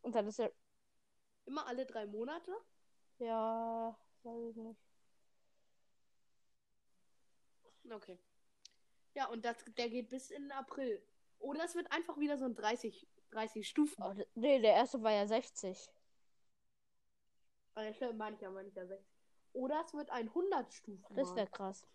Und 0.00 0.14
dann 0.14 0.26
ist 0.28 0.38
er. 0.38 0.50
immer 1.44 1.66
alle 1.66 1.84
drei 1.84 2.06
Monate. 2.06 2.56
Ja, 3.18 3.94
weiß 4.22 4.50
ich 4.50 4.56
nicht. 4.56 4.85
Okay. 7.90 8.18
Ja, 9.14 9.28
und 9.28 9.44
das, 9.44 9.56
der 9.78 9.88
geht 9.88 10.08
bis 10.10 10.30
in 10.30 10.50
April. 10.52 11.02
Oder 11.38 11.64
es 11.64 11.74
wird 11.74 11.90
einfach 11.92 12.18
wieder 12.18 12.36
so 12.38 12.44
ein 12.44 12.54
30, 12.54 13.06
30 13.30 13.68
Stufen. 13.68 14.02
Oh, 14.02 14.14
nee, 14.34 14.60
der 14.60 14.74
erste 14.74 15.02
war 15.02 15.12
ja 15.12 15.26
60. 15.26 15.88
Äh, 17.76 17.92
stimmt, 17.94 18.18
meine 18.18 18.36
ich 18.36 18.42
ja, 18.42 18.50
meine 18.50 18.68
ich 18.68 18.74
ja 18.74 18.86
60. 18.86 19.06
Oder 19.52 19.82
es 19.86 19.94
wird 19.94 20.10
ein 20.10 20.28
100 20.28 20.72
Stufen. 20.72 21.16
Das 21.16 21.34
wäre 21.34 21.46
krass. 21.46 21.86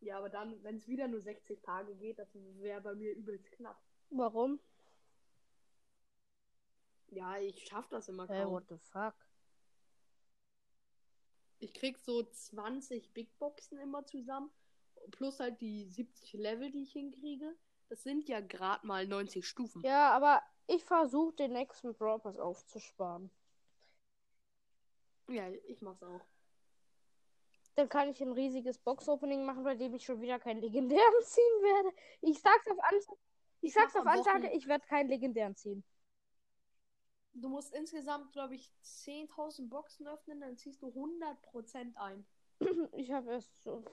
Ja, 0.00 0.18
aber 0.18 0.28
dann, 0.28 0.62
wenn 0.62 0.76
es 0.76 0.86
wieder 0.86 1.08
nur 1.08 1.20
60 1.22 1.62
Tage 1.62 1.94
geht, 1.96 2.18
das 2.18 2.28
wäre 2.34 2.80
bei 2.80 2.94
mir 2.94 3.12
übelst 3.14 3.50
knapp. 3.52 3.80
Warum? 4.10 4.60
Ja, 7.08 7.38
ich 7.38 7.66
schaff 7.66 7.88
das 7.88 8.08
immer 8.08 8.28
Hey, 8.28 8.42
kaum. 8.44 8.52
what 8.52 8.68
the 8.68 8.76
fuck? 8.78 9.14
Ich 11.58 11.72
krieg 11.74 11.98
so 11.98 12.22
20 12.22 13.12
Big 13.14 13.36
Boxen 13.38 13.78
immer 13.78 14.04
zusammen. 14.04 14.50
Plus 15.12 15.40
halt 15.40 15.60
die 15.60 15.84
70 15.88 16.32
Level, 16.34 16.70
die 16.70 16.82
ich 16.82 16.92
hinkriege. 16.92 17.56
Das 17.88 18.02
sind 18.02 18.28
ja 18.28 18.40
gerade 18.40 18.86
mal 18.86 19.06
90 19.06 19.46
Stufen. 19.46 19.82
Ja, 19.84 20.10
aber 20.12 20.42
ich 20.66 20.84
versuche 20.84 21.34
den 21.36 21.52
nächsten 21.52 21.94
Brawl 21.94 22.18
Pass 22.18 22.38
aufzusparen. 22.38 23.30
Ja, 25.28 25.48
ich 25.68 25.80
mach's 25.82 26.02
auch. 26.02 26.20
Dann 27.74 27.88
kann 27.88 28.08
ich 28.08 28.20
ein 28.22 28.32
riesiges 28.32 28.78
Box-Opening 28.78 29.44
machen, 29.44 29.64
bei 29.64 29.74
dem 29.74 29.94
ich 29.94 30.04
schon 30.04 30.20
wieder 30.20 30.38
keinen 30.38 30.60
legendären 30.60 31.14
ziehen 31.22 31.62
werde. 31.62 31.96
Ich 32.22 32.40
sag's 32.40 32.66
auf 32.68 32.78
Ansage, 32.80 33.18
ich 33.60 33.68
Ich 33.68 33.74
sag's 33.74 33.96
auf 33.96 34.06
Ansage, 34.06 34.44
Wochen- 34.44 34.56
ich 34.56 34.66
werde 34.66 34.86
keinen 34.86 35.08
legendären 35.08 35.54
ziehen. 35.56 35.84
Du 37.38 37.48
musst 37.50 37.74
insgesamt, 37.74 38.32
glaube 38.32 38.54
ich, 38.54 38.70
10.000 38.82 39.68
Boxen 39.68 40.08
öffnen, 40.08 40.40
dann 40.40 40.56
ziehst 40.56 40.80
du 40.82 40.88
100% 40.88 41.96
ein. 41.96 42.26
Ich 42.96 43.12
habe 43.12 43.32
erst 43.32 43.62
so. 43.62 43.84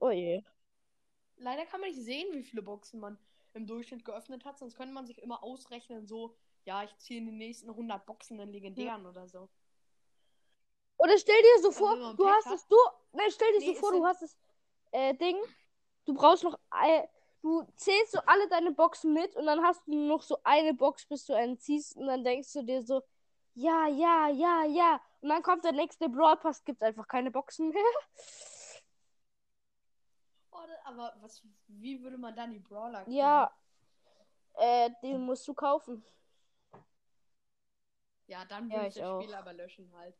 Oh 0.00 0.10
je. 0.10 0.42
Leider 1.38 1.64
kann 1.64 1.80
man 1.80 1.88
nicht 1.90 2.02
sehen, 2.02 2.34
wie 2.34 2.42
viele 2.42 2.62
Boxen 2.62 3.00
man 3.00 3.18
im 3.54 3.66
Durchschnitt 3.66 4.04
geöffnet 4.04 4.44
hat, 4.44 4.58
sonst 4.58 4.76
könnte 4.76 4.92
man 4.92 5.06
sich 5.06 5.22
immer 5.22 5.42
ausrechnen, 5.42 6.06
so, 6.06 6.36
ja, 6.64 6.84
ich 6.84 6.94
ziehe 6.98 7.18
in 7.18 7.26
den 7.26 7.38
nächsten 7.38 7.70
100 7.70 8.04
Boxen 8.04 8.38
einen 8.38 8.52
legendären 8.52 9.06
oder 9.06 9.26
so. 9.26 9.48
Oder 10.98 11.16
stell 11.18 11.40
dir 11.40 11.62
so 11.62 11.72
vor, 11.72 12.14
du 12.14 12.28
hast 12.28 12.46
hat- 12.46 12.54
es, 12.54 12.66
du. 12.66 12.76
Nein, 13.12 13.30
stell 13.30 13.52
dir 13.52 13.60
Nee, 13.60 13.74
so 13.74 13.80
vor, 13.80 13.92
du 13.92 14.04
hast 14.04 14.22
das 14.22 14.36
äh, 14.92 15.14
Ding. 15.14 15.36
Du 16.04 16.14
brauchst 16.14 16.44
noch. 16.44 16.58
Äh, 16.84 17.06
du 17.46 17.66
zählst 17.76 18.12
so 18.12 18.18
alle 18.26 18.48
deine 18.48 18.72
Boxen 18.72 19.12
mit 19.12 19.36
und 19.36 19.46
dann 19.46 19.62
hast 19.62 19.86
du 19.86 19.92
nur 19.92 20.16
noch 20.18 20.22
so 20.22 20.38
eine 20.44 20.74
Box, 20.74 21.06
bis 21.06 21.26
du 21.26 21.34
einen 21.34 21.58
ziehst 21.58 21.96
und 21.96 22.06
dann 22.06 22.24
denkst 22.24 22.52
du 22.52 22.62
dir 22.62 22.82
so, 22.82 23.02
ja, 23.54 23.86
ja, 23.88 24.28
ja, 24.28 24.64
ja. 24.64 25.00
Und 25.20 25.30
dann 25.30 25.42
kommt 25.42 25.64
der 25.64 25.72
nächste 25.72 26.08
Brawl 26.08 26.36
Pass, 26.36 26.64
gibt 26.64 26.82
einfach 26.82 27.08
keine 27.08 27.30
Boxen 27.30 27.70
mehr. 27.70 27.82
Oh, 30.52 30.58
aber 30.84 31.14
was, 31.20 31.42
wie 31.68 32.02
würde 32.02 32.18
man 32.18 32.34
dann 32.34 32.50
die 32.50 32.58
Brawler 32.58 33.04
kriegen? 33.04 33.14
Ja, 33.14 33.50
äh, 34.54 34.90
den 35.02 35.24
musst 35.24 35.46
du 35.48 35.54
kaufen. 35.54 36.02
Ja, 38.26 38.44
dann 38.44 38.70
Ja, 38.70 38.76
würde 38.76 38.88
ich 38.88 38.94
ich 38.94 39.00
das 39.00 39.08
auch. 39.08 39.22
Spiel 39.22 39.34
aber 39.34 39.52
löschen 39.52 39.90
halt. 39.96 40.14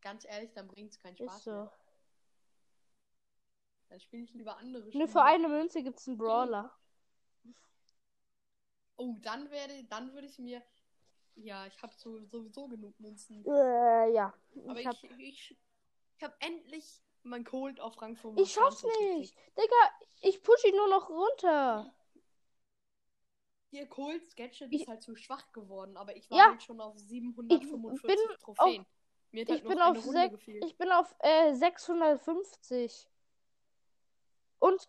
Ganz 0.00 0.24
ehrlich, 0.24 0.52
dann 0.54 0.68
bringt 0.68 0.92
es 0.92 1.00
keinen 1.00 1.16
Spaß 1.16 1.46
mehr. 1.46 1.70
Dann 3.88 4.00
spiele 4.00 4.24
ich 4.24 4.32
lieber 4.34 4.56
andere 4.56 4.82
Nur 4.82 4.90
Spiele. 4.90 5.08
für 5.08 5.22
eine 5.22 5.48
Münze 5.48 5.82
gibt's 5.82 6.08
einen 6.08 6.18
Brawler. 6.18 6.72
Oh, 8.96 9.14
dann 9.22 9.50
werde, 9.50 9.84
dann 9.84 10.12
würde 10.14 10.26
ich 10.26 10.38
mir. 10.38 10.62
Ja, 11.36 11.66
ich 11.66 11.82
habe 11.82 11.92
so, 11.96 12.24
sowieso 12.24 12.66
genug 12.66 12.98
Münzen. 12.98 13.44
Äh, 13.46 14.10
ja. 14.12 14.32
Aber 14.66 14.80
Ich, 14.80 14.86
hab, 14.86 14.96
ich, 15.02 15.10
ich, 15.18 15.56
ich 16.16 16.22
habe 16.24 16.34
endlich 16.40 17.02
mein 17.22 17.44
Cold 17.44 17.78
auf 17.78 18.00
Rang 18.00 18.16
25 18.16 18.42
ich 18.46 18.52
schaff's 18.54 18.82
nicht. 18.82 19.34
gekriegt. 19.34 19.58
Digga, 19.58 19.90
ich 20.22 20.42
push 20.42 20.64
ihn 20.64 20.76
nur 20.76 20.88
noch 20.88 21.10
runter. 21.10 21.92
Hier 23.68 23.86
Colds 23.86 24.34
Gadget 24.34 24.72
Ich- 24.72 24.82
ist 24.82 24.88
halt 24.88 25.02
zu 25.02 25.14
schwach 25.14 25.52
geworden, 25.52 25.96
aber 25.98 26.16
ich 26.16 26.30
war 26.30 26.38
Ja. 26.38 26.46
halt 26.50 26.62
schon 26.62 26.80
auf 26.80 26.96
745 26.98 28.02
bin 28.06 28.38
Trophäen. 28.38 28.86
Mir 29.32 29.42
hat 29.42 29.48
ich 29.50 29.54
halt 29.56 29.64
noch 29.64 29.70
bin 29.70 29.80
auf 29.82 30.06
Runde 30.06 30.30
gefehlt. 30.30 30.64
Ich 30.64 30.78
bin 30.78 30.90
auf 30.90 31.14
äh, 31.18 31.52
650. 31.54 33.08
Und 34.58 34.88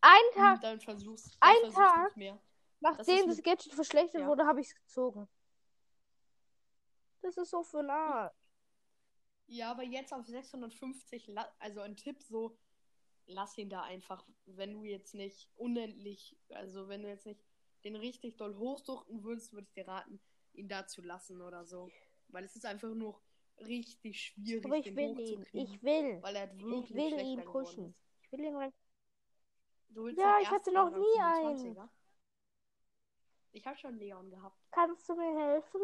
ein 0.00 0.20
Hm, 0.32 0.40
Tag, 0.42 0.60
dann 0.60 0.80
versuch's, 0.80 1.24
dann 1.40 1.50
ein 1.50 1.56
versuch's 1.60 1.76
Tag. 1.76 2.06
nicht 2.08 2.16
mehr. 2.16 2.38
nachdem 2.80 3.28
ist 3.30 3.38
das 3.38 3.42
Gadget 3.44 3.74
verschlechtert 3.74 4.22
Ja. 4.22 4.28
wurde, 4.28 4.46
habe 4.46 4.60
ich 4.60 4.68
es 4.68 4.74
gezogen. 4.74 5.28
Das 7.22 7.36
ist 7.36 7.50
so 7.50 7.62
für 7.62 7.82
nah. 7.82 8.32
Ja, 9.48 9.70
aber 9.70 9.82
jetzt 9.82 10.12
auf 10.12 10.26
650, 10.26 11.26
la- 11.28 11.52
also 11.58 11.80
ein 11.80 11.96
Tipp 11.96 12.22
so, 12.22 12.56
lass 13.26 13.56
ihn 13.58 13.70
da 13.70 13.82
einfach, 13.82 14.24
wenn 14.46 14.72
du 14.74 14.84
jetzt 14.84 15.14
nicht 15.14 15.48
unendlich, 15.56 16.36
also 16.50 16.88
wenn 16.88 17.02
du 17.02 17.08
jetzt 17.08 17.26
nicht 17.26 17.40
den 17.84 17.96
richtig 17.96 18.36
doll 18.36 18.56
hochsuchten 18.56 19.22
würdest, 19.24 19.52
würde 19.52 19.66
ich 19.66 19.72
dir 19.74 19.88
raten, 19.88 20.20
ihn 20.54 20.68
da 20.68 20.86
zu 20.86 21.02
lassen 21.02 21.40
oder 21.40 21.64
so. 21.64 21.90
Weil 22.28 22.44
es 22.44 22.56
ist 22.56 22.66
einfach 22.66 22.94
nur 22.94 23.20
richtig 23.60 24.20
schwierig, 24.20 24.64
Aber 24.64 24.76
ich 24.76 24.84
den 24.84 24.96
will 24.96 25.20
ihn. 25.20 25.46
Ich 25.52 25.82
will. 25.82 26.22
weil 26.22 26.36
er 26.36 26.60
wirklich 26.60 26.90
Ich 26.90 27.16
will 27.16 27.24
ihn 27.26 27.44
pushen. 27.44 27.86
ist. 27.88 27.96
Ich 28.22 28.32
will 28.32 28.40
ihn 28.40 28.56
rein. 28.56 28.72
Ja, 30.16 30.38
ich 30.40 30.50
hatte 30.50 30.72
noch 30.72 30.90
nie 30.90 31.20
einen. 31.22 31.76
25er? 31.76 31.88
Ich 33.52 33.66
habe 33.66 33.76
schon 33.78 33.98
Leon 33.98 34.30
gehabt. 34.30 34.56
Kannst 34.70 35.08
du 35.08 35.14
mir 35.14 35.38
helfen? 35.38 35.80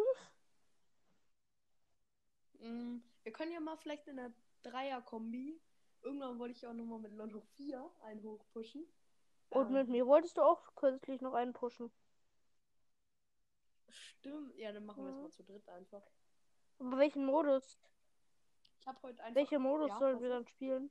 Mm, 2.61 2.99
Wir 3.23 3.33
können 3.33 3.53
ja 3.53 3.61
mal 3.61 3.77
vielleicht 3.77 4.07
in 4.09 4.19
einer 4.19 4.33
Dreier-Kombi. 4.63 5.61
Irgendwann 6.03 6.39
wollte 6.39 6.55
ich 6.57 6.67
auch 6.67 6.73
nochmal 6.75 6.99
mit 6.99 7.13
Lon 7.13 7.35
hoch 7.35 7.47
4 7.57 7.91
einen 8.03 8.23
hochpushen. 8.23 8.85
Und 9.49 9.69
Ähm, 9.69 9.73
mit 9.73 9.89
mir 9.89 10.07
wolltest 10.07 10.37
du 10.37 10.43
auch 10.43 10.75
kürzlich 10.75 11.23
noch 11.23 11.33
einen 11.33 11.55
pushen. 11.55 11.91
Stimmt. 13.91 14.57
Ja, 14.59 14.73
dann 14.73 14.85
machen 14.85 15.05
wir 15.05 15.11
es 15.11 15.17
Mhm. 15.17 15.23
mal 15.23 15.31
zu 15.31 15.43
dritt 15.43 15.69
einfach. 15.69 16.03
Aber 16.79 16.99
welchen 16.99 17.27
Modus? 17.27 17.79
Ich 18.79 18.87
habe 18.87 18.99
heute 19.03 19.23
einfach. 19.23 19.37
Welcher 19.41 19.59
Modus 19.59 19.89
Ja, 19.89 19.99
sollen 19.99 20.21
wir 20.21 20.29
dann 20.29 20.47
spielen? 20.47 20.91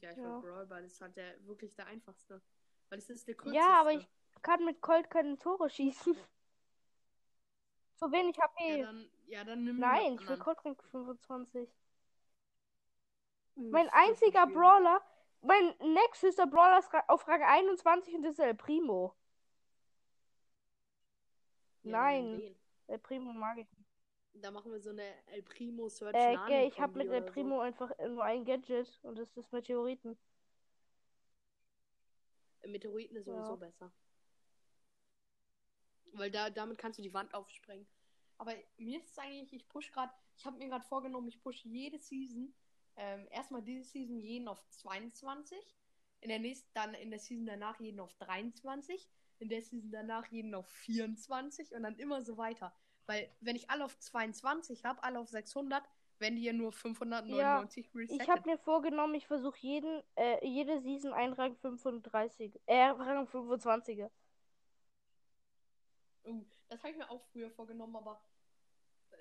Ja, 0.00 0.10
ich 0.10 0.16
Ja. 0.16 0.24
wollte 0.24 0.46
Brawl, 0.46 0.70
weil 0.70 0.82
das 0.84 0.92
ist 0.92 1.00
halt 1.00 1.16
der, 1.16 1.46
wirklich 1.46 1.74
der 1.74 1.86
einfachste. 1.86 2.40
Weil 2.88 2.98
es 2.98 3.10
ist 3.10 3.26
der 3.28 3.34
kürzeste. 3.34 3.58
Ja, 3.58 3.80
aber 3.80 3.92
ich 3.92 4.08
kann 4.42 4.64
mit 4.64 4.80
Colt 4.80 5.10
keine 5.10 5.36
Tore 5.38 5.68
schießen. 5.70 6.16
So 7.96 8.10
wenig 8.10 8.38
HP. 8.40 8.78
Ja, 8.78 8.86
dann, 8.86 9.10
ja, 9.26 9.44
dann 9.44 9.64
nimm 9.64 9.78
Nein, 9.78 10.14
ich 10.14 10.26
will. 10.26 10.38
Colt 10.38 10.64
Rank 10.64 10.82
25. 10.90 11.68
Uh, 13.56 13.70
Mein 13.70 13.90
einziger. 13.90 14.46
Brawler, 14.46 15.02
mein 15.42 15.74
nächster 15.80 16.46
Brawler 16.46 16.78
ist 16.78 16.88
auf 17.08 17.28
Rang 17.28 17.42
21 17.42 18.14
und 18.14 18.22
das 18.22 18.32
ist 18.32 18.38
El 18.38 18.54
Primo. 18.54 19.14
Ja, 21.82 21.90
Nein. 21.90 22.56
El 22.88 22.98
Primo 23.00 23.34
mag 23.34 23.58
ich. 23.58 23.70
nicht. 23.70 23.79
Da 24.34 24.50
machen 24.50 24.72
wir 24.72 24.80
so 24.80 24.90
eine 24.90 25.04
El 25.26 25.42
Primo 25.42 25.88
Search 25.88 26.14
Äh, 26.14 26.36
gell, 26.48 26.68
ich 26.68 26.80
habe 26.80 26.98
mit 26.98 27.08
El 27.08 27.22
Primo 27.22 27.60
einfach 27.60 27.90
nur 27.98 28.24
ein 28.24 28.44
Gadget 28.44 28.98
und 29.02 29.18
das 29.18 29.28
ist 29.28 29.36
das 29.36 29.52
Meteoriten. 29.52 30.16
So. 32.62 32.68
Meteoriten 32.68 33.16
ist 33.16 33.26
sowieso 33.26 33.52
Ja. 33.52 33.56
besser. 33.56 33.92
Weil 36.12 36.30
da, 36.30 36.50
damit 36.50 36.78
kannst 36.78 36.98
du 36.98 37.02
die 37.02 37.14
Wand 37.14 37.32
aufsprengen. 37.34 37.86
Aber 38.38 38.54
mir 38.78 38.98
ist 38.98 39.10
es 39.10 39.18
eigentlich, 39.18 39.52
ich 39.52 39.68
push 39.68 39.92
gerade, 39.92 40.12
ich 40.36 40.44
habe 40.46 40.56
mir 40.58 40.68
gerade 40.68 40.84
vorgenommen, 40.84 41.28
ich 41.28 41.40
push 41.42 41.64
jede 41.64 41.98
Season, 41.98 42.54
ähm, 42.96 43.26
erstmal 43.30 43.62
diese 43.62 43.84
Season 43.84 44.18
jeden 44.18 44.48
auf 44.48 44.66
22, 44.70 45.76
in 46.20 46.28
der 46.28 46.38
nächsten, 46.38 46.68
dann 46.74 46.94
in 46.94 47.10
der 47.10 47.18
Season 47.20 47.46
danach 47.46 47.78
jeden 47.80 48.00
auf 48.00 48.14
23, 48.14 49.08
in 49.38 49.48
der 49.48 49.62
Season 49.62 49.90
danach 49.90 50.26
jeden 50.28 50.54
auf 50.54 50.68
24 50.68 51.72
und 51.74 51.82
dann 51.82 51.98
immer 51.98 52.22
so 52.22 52.36
weiter. 52.36 52.74
Weil 53.06 53.28
wenn 53.40 53.56
ich 53.56 53.70
alle 53.70 53.84
auf 53.84 53.98
22 53.98 54.84
habe, 54.84 55.02
alle 55.02 55.18
auf 55.18 55.28
600, 55.28 55.82
werden 56.18 56.36
die 56.36 56.44
ja 56.44 56.52
nur 56.52 56.72
599 56.72 57.94
resettet. 57.94 58.22
Ich 58.22 58.28
habe 58.28 58.48
mir 58.48 58.58
vorgenommen, 58.58 59.14
ich 59.14 59.26
versuche 59.26 59.58
jeden, 59.60 60.02
äh, 60.16 60.46
jede 60.46 60.80
Season 60.80 61.12
einen 61.12 61.32
Rang 61.32 61.56
35, 61.56 62.60
äh, 62.66 62.84
Rang 62.84 63.26
25er. 63.26 64.10
Oh, 66.24 66.44
das 66.68 66.80
habe 66.82 66.92
ich 66.92 66.98
mir 66.98 67.10
auch 67.10 67.22
früher 67.32 67.50
vorgenommen, 67.50 67.96
aber 67.96 68.20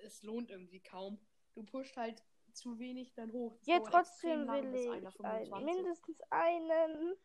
es 0.04 0.22
lohnt 0.24 0.52
irgendwie 0.52 0.82
kaum. 0.82 1.18
Du 1.56 1.64
pusht 1.64 1.96
halt 1.98 2.24
zu 2.54 2.78
wenig 2.80 3.14
dann 3.14 3.32
hoch. 3.32 3.58
Ja, 3.64 3.78
dauert 3.78 3.92
trotzdem 3.92 4.48
will 4.48 4.76
ich 4.76 4.90
einer 4.90 5.14
einen, 5.24 5.48
25. 5.48 5.66
mindestens 5.66 6.22
einen. 6.30 7.16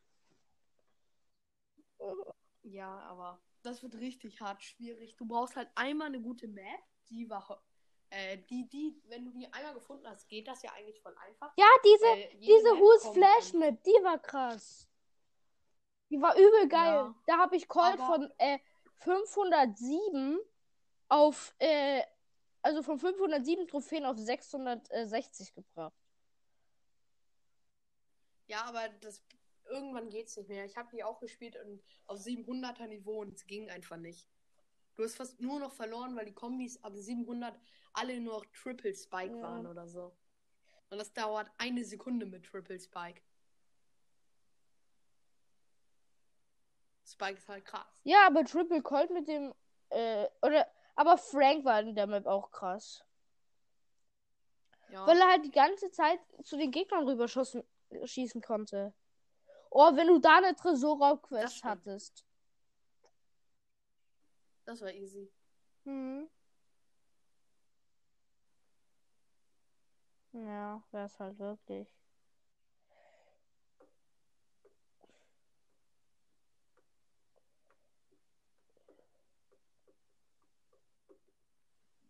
Ja, 2.62 3.00
aber 3.00 3.40
das 3.64 3.82
wird 3.82 3.94
richtig 3.96 4.40
hart 4.40 4.62
schwierig. 4.62 5.16
Du 5.16 5.26
brauchst 5.26 5.56
halt 5.56 5.70
einmal 5.74 6.08
eine 6.08 6.20
gute 6.20 6.46
Map, 6.46 6.80
die 7.08 7.28
war 7.28 7.64
äh, 8.10 8.38
die 8.38 8.68
die 8.68 9.00
wenn 9.06 9.24
du 9.24 9.30
die 9.32 9.52
einmal 9.52 9.74
gefunden 9.74 10.06
hast, 10.06 10.28
geht 10.28 10.46
das 10.46 10.62
ja 10.62 10.72
eigentlich 10.72 11.00
voll 11.00 11.16
einfach. 11.16 11.52
Ja, 11.56 11.66
diese, 11.84 12.36
jede 12.38 12.38
diese 12.38 12.74
Map 12.74 12.80
Who's 12.80 13.08
Flash 13.08 13.52
Map, 13.54 13.82
die 13.82 14.04
war 14.04 14.18
krass. 14.18 14.88
Die 16.10 16.20
war 16.20 16.36
übel 16.36 16.68
geil. 16.68 16.94
Ja, 16.94 17.14
da 17.26 17.38
habe 17.38 17.56
ich 17.56 17.66
Colt 17.66 17.98
aber- 17.98 18.06
von 18.06 18.32
äh, 18.38 18.58
507 18.96 20.38
auf, 21.08 21.54
äh, 21.58 22.02
also 22.62 22.82
von 22.82 22.98
507 22.98 23.66
Trophäen 23.66 24.04
auf 24.04 24.18
660 24.18 25.54
gebracht. 25.54 25.94
Ja, 28.46 28.64
aber 28.64 28.88
das 29.00 29.22
irgendwann 29.66 30.08
geht's 30.08 30.36
nicht 30.36 30.48
mehr. 30.48 30.64
Ich 30.64 30.76
habe 30.76 30.88
die 30.92 31.04
auch 31.04 31.20
gespielt 31.20 31.56
und 31.64 31.82
auf 32.06 32.18
700er 32.18 32.86
Niveau 32.86 33.20
und 33.20 33.34
es 33.34 33.46
ging 33.46 33.70
einfach 33.70 33.96
nicht. 33.96 34.28
Du 34.96 35.02
hast 35.02 35.16
fast 35.16 35.40
nur 35.40 35.58
noch 35.58 35.72
verloren, 35.72 36.16
weil 36.16 36.26
die 36.26 36.34
Kombis 36.34 36.82
ab 36.82 36.92
700 36.94 37.58
alle 37.92 38.20
nur 38.20 38.38
noch 38.38 38.46
Triple 38.52 38.94
Spike 38.94 39.34
Ja. 39.36 39.42
waren 39.42 39.66
oder 39.66 39.88
so. 39.88 40.16
Und 40.90 40.98
das 40.98 41.12
dauert 41.12 41.50
eine 41.58 41.84
Sekunde 41.84 42.26
mit 42.26 42.44
Triple 42.44 42.78
Spike. 42.78 43.20
Spike 47.04 47.38
ist 47.38 47.48
halt 47.48 47.64
krass. 47.64 47.86
Ja, 48.04 48.26
aber 48.26 48.44
Triple 48.44 48.82
Colt 48.82 49.10
mit 49.10 49.28
dem, 49.28 49.52
äh, 49.90 50.26
oder, 50.42 50.66
aber 50.96 51.18
Frank 51.18 51.64
war 51.64 51.80
in 51.80 51.94
der 51.94 52.06
Map 52.06 52.26
auch 52.26 52.50
krass. 52.50 53.04
Ja. 54.90 55.06
Weil 55.06 55.18
er 55.18 55.28
halt 55.28 55.44
die 55.44 55.50
ganze 55.50 55.90
Zeit 55.90 56.20
zu 56.44 56.56
den 56.56 56.70
Gegnern 56.70 57.06
rüberschossen, 57.08 57.64
schießen 58.04 58.40
konnte. 58.40 58.94
Oh, 59.76 59.96
wenn 59.96 60.06
du 60.06 60.20
da 60.20 60.36
eine 60.36 60.54
Tresorraub-Quest 60.54 61.64
hattest. 61.64 62.24
Das 64.64 64.80
war 64.80 64.92
easy. 64.92 65.28
Hm. 65.84 66.30
Ja, 70.32 70.80
wär's 70.92 71.18
halt 71.18 71.40
wirklich. 71.40 71.88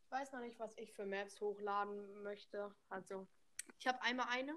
Ich 0.04 0.10
weiß 0.10 0.32
noch 0.32 0.40
nicht, 0.40 0.58
was 0.60 0.76
ich 0.76 0.92
für 0.92 1.06
Maps 1.06 1.40
hochladen 1.40 2.22
möchte. 2.22 2.74
Also, 2.90 3.26
ich 3.78 3.86
habe 3.86 4.02
einmal 4.02 4.26
eine, 4.28 4.54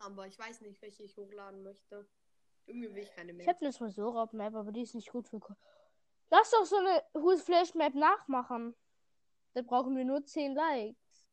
aber 0.00 0.26
ich 0.26 0.38
weiß 0.38 0.60
nicht, 0.62 0.80
welche 0.82 1.04
ich 1.04 1.16
hochladen 1.16 1.62
möchte. 1.62 2.06
Irgendwie 2.66 2.94
will 2.94 3.02
ich 3.02 3.12
keine 3.14 3.32
Ich 3.32 3.38
mehr. 3.38 3.46
hätte 3.46 3.64
eine 3.66 3.74
Tresorraub-Map, 3.74 4.54
aber 4.54 4.72
die 4.72 4.82
ist 4.82 4.94
nicht 4.94 5.10
gut 5.10 5.28
für. 5.28 5.40
Ko 5.40 5.54
Lass 6.30 6.50
doch 6.50 6.64
so 6.64 6.76
eine 6.76 7.02
Who's 7.14 7.42
Flash 7.42 7.74
Map 7.74 7.94
nachmachen. 7.94 8.74
Da 9.54 9.62
brauchen 9.62 9.96
wir 9.96 10.04
nur 10.04 10.24
10 10.24 10.54
Likes. 10.54 11.26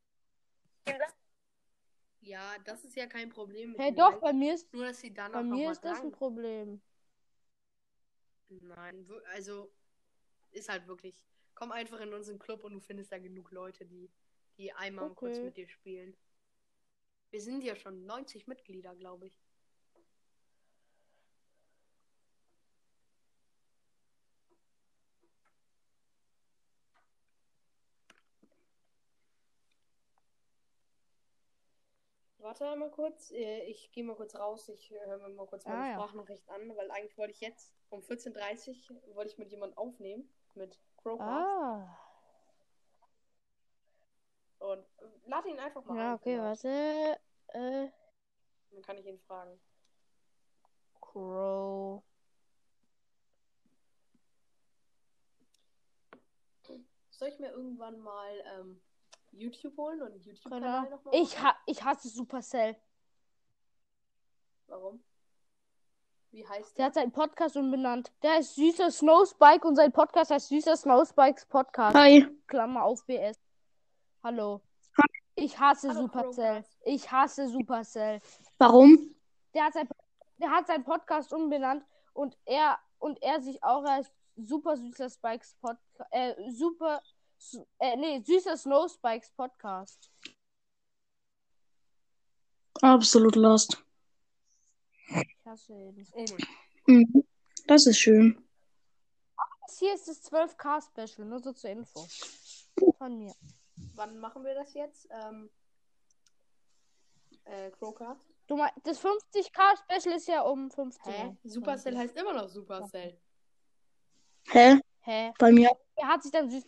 Ja, 2.22 2.58
das 2.66 2.84
ist 2.84 2.96
ja 2.96 3.08
kein 3.08 3.30
Problem. 3.30 3.72
mit 3.72 3.80
Hey, 3.80 3.94
doch, 3.96 4.12
Likes. 4.12 4.22
bei 4.22 4.34
mir 4.34 4.54
ist, 4.56 4.68
Nur, 4.74 4.86
dass 4.86 5.00
sie 5.00 5.14
dann 5.14 5.32
bei 5.32 5.44
mir 5.44 5.72
ist 5.72 5.84
das 5.86 6.00
ein. 6.00 6.12
Problem. 6.12 6.82
Nein, 8.50 9.08
also 9.34 9.72
ist 10.52 10.70
halt 10.70 10.88
wirklich. 10.88 11.24
Komm 11.56 11.72
einfach 11.72 12.00
in 12.02 12.14
unseren 12.14 12.40
Club 12.40 12.64
und 12.64 12.74
du 12.74 12.80
findest 12.80 13.12
da 13.12 13.18
genug 13.20 13.52
Leute, 13.52 13.86
die, 13.86 14.10
die 14.58 14.72
einmal 14.74 15.10
kurz 15.12 15.38
Okay. 15.38 15.46
mit 15.46 15.58
dir 15.58 15.68
spielen. 15.68 16.16
Wir 17.30 17.42
sind 17.42 17.64
ja 17.64 17.76
schon 17.78 18.06
90 18.06 18.48
Mitglieder, 18.48 18.94
glaube 18.96 19.28
ich. 19.28 19.40
Warte 32.40 32.76
mal 32.76 32.92
kurz. 32.92 33.32
äh, 33.32 33.64
Ich 33.66 33.92
gehe 33.92 34.04
mal 34.04 34.16
kurz 34.16 34.36
raus. 34.36 34.70
Ich 34.70 34.92
äh, 34.92 35.00
höre 35.06 35.18
mir 35.18 35.30
mal 35.30 35.48
kurz 35.48 35.66
meine 35.66 35.78
Ah, 35.80 35.88
ja. 35.88 35.94
Sprachnachricht 35.96 36.48
an, 36.50 36.76
weil 36.76 36.90
eigentlich 36.92 37.18
wollte 37.18 37.34
ich 37.34 37.42
jetzt 37.42 37.74
um 37.90 38.02
14.30 38.02 38.92
Uhr 38.92 39.16
wollte 39.16 39.32
ich 39.32 39.38
mit 39.38 39.50
jemandem 39.52 39.78
aufnehmen. 39.78 40.30
Mit 40.56 40.80
Crowcast. 40.98 41.30
Ah. 41.30 41.98
Und 44.60 44.86
lade 45.28 45.50
ihn 45.50 45.60
einfach 45.60 45.84
mal 45.86 45.98
Ja, 45.98 46.10
ein. 46.10 46.16
okay, 46.16 46.36
vielleicht. 46.38 46.64
warte. 46.64 47.20
Äh, 47.50 47.90
Dann 48.72 48.82
kann 48.82 48.98
ich 48.98 49.06
ihn 49.06 49.20
fragen. 49.20 49.60
Crow. 51.02 52.04
Soll 57.10 57.30
ich 57.30 57.40
mir 57.40 57.50
irgendwann 57.50 58.00
mal 58.00 58.44
ähm, 58.60 58.80
YouTube 59.32 59.76
holen 59.78 60.02
und 60.04 60.24
YouTube-Kanal 60.24 60.88
nochmal 60.90 61.16
Ich, 61.16 61.42
ha 61.42 61.56
ich 61.66 61.84
hasse 61.84 62.10
Supercell. 62.10 62.76
Warum? 64.68 65.04
Wie 66.32 66.48
heißt 66.48 66.72
Der 66.72 66.76
der? 66.78 66.86
hat 66.86 66.94
seinen 66.94 67.12
Podcast 67.12 67.56
umbenannt. 67.58 68.12
Der 68.22 68.34
heißt 68.34 68.54
Süßer 68.56 68.92
Snowspike 68.92 69.66
und 69.68 69.76
sein 69.78 69.92
Podcast 69.92 70.30
heißt 70.30 70.50
Süßer 70.50 70.78
Snowspikes 70.78 71.48
Podcast. 71.48 71.96
Hi. 71.98 72.28
Klammer 72.46 72.84
auf 72.84 73.04
BS. 73.06 73.40
Hallo. 74.24 74.62
Ich 75.36 75.60
hasse 75.60 75.90
Hallo, 75.90 76.02
Supercell. 76.02 76.62
Crowcast. 76.62 76.78
Ich 76.86 77.12
hasse 77.12 77.48
Supercell. 77.50 78.22
Warum? 78.58 79.16
Der 79.54 79.66
hat, 79.66 79.74
sein, 79.74 79.88
der 80.38 80.50
hat 80.50 80.68
seinen 80.68 80.84
Podcast 80.84 81.32
umbenannt 81.32 81.86
und 82.14 82.38
er 82.46 82.80
und 83.00 83.22
er 83.22 83.42
sich 83.42 83.64
auch 83.64 83.84
als 83.84 84.12
Super 84.36 84.78
Süßer 84.78 85.10
Spikes 85.10 85.56
Podcast. 85.62 86.12
Äh, 86.12 86.34
Super. 86.52 87.02
Äh, 87.80 87.96
nee, 87.98 88.24
Süßer 88.24 88.58
Snow 88.58 88.92
Spikes 88.92 89.30
Podcast. 89.32 90.10
Absolut 92.82 93.36
lost. 93.36 93.84
Ich 95.08 95.46
hasse 95.46 95.74
ihn. 95.74 96.08
Mhm. 96.88 97.24
Das 97.68 97.86
ist 97.86 98.00
schön. 98.00 98.44
Das 99.68 99.80
hier 99.80 99.94
ist 99.94 100.08
das 100.08 100.24
12K 100.32 100.82
Special, 100.82 101.28
nur 101.28 101.40
so 101.40 101.52
zur 101.54 101.70
Info. 101.70 102.08
Von 102.98 103.18
mir. 103.18 103.34
Wann 103.96 104.18
machen 104.20 104.44
wir 104.44 104.54
das 104.56 104.74
jetzt? 104.74 105.08
Ähm, 105.12 105.50
äh, 107.46 107.72
Crowcast? 107.72 108.22
Du 108.48 108.56
mein, 108.56 108.72
das 108.84 109.02
50k 109.04 109.78
Special 109.78 110.16
ist 110.16 110.28
ja 110.28 110.42
um 110.42 110.70
15 110.72 111.12
Hä? 111.14 111.38
Supercell 111.44 111.98
heißt 111.98 112.16
immer 112.16 112.34
noch 112.34 112.48
Supercell. 112.48 113.20
Hä? 114.50 114.80
Hä? 115.02 115.34
Bei 115.38 115.52
mir? 115.52 115.70
Wer 115.96 116.08
hat 116.08 116.24
sich 116.24 116.32
dann 116.32 116.50
süß 116.50 116.64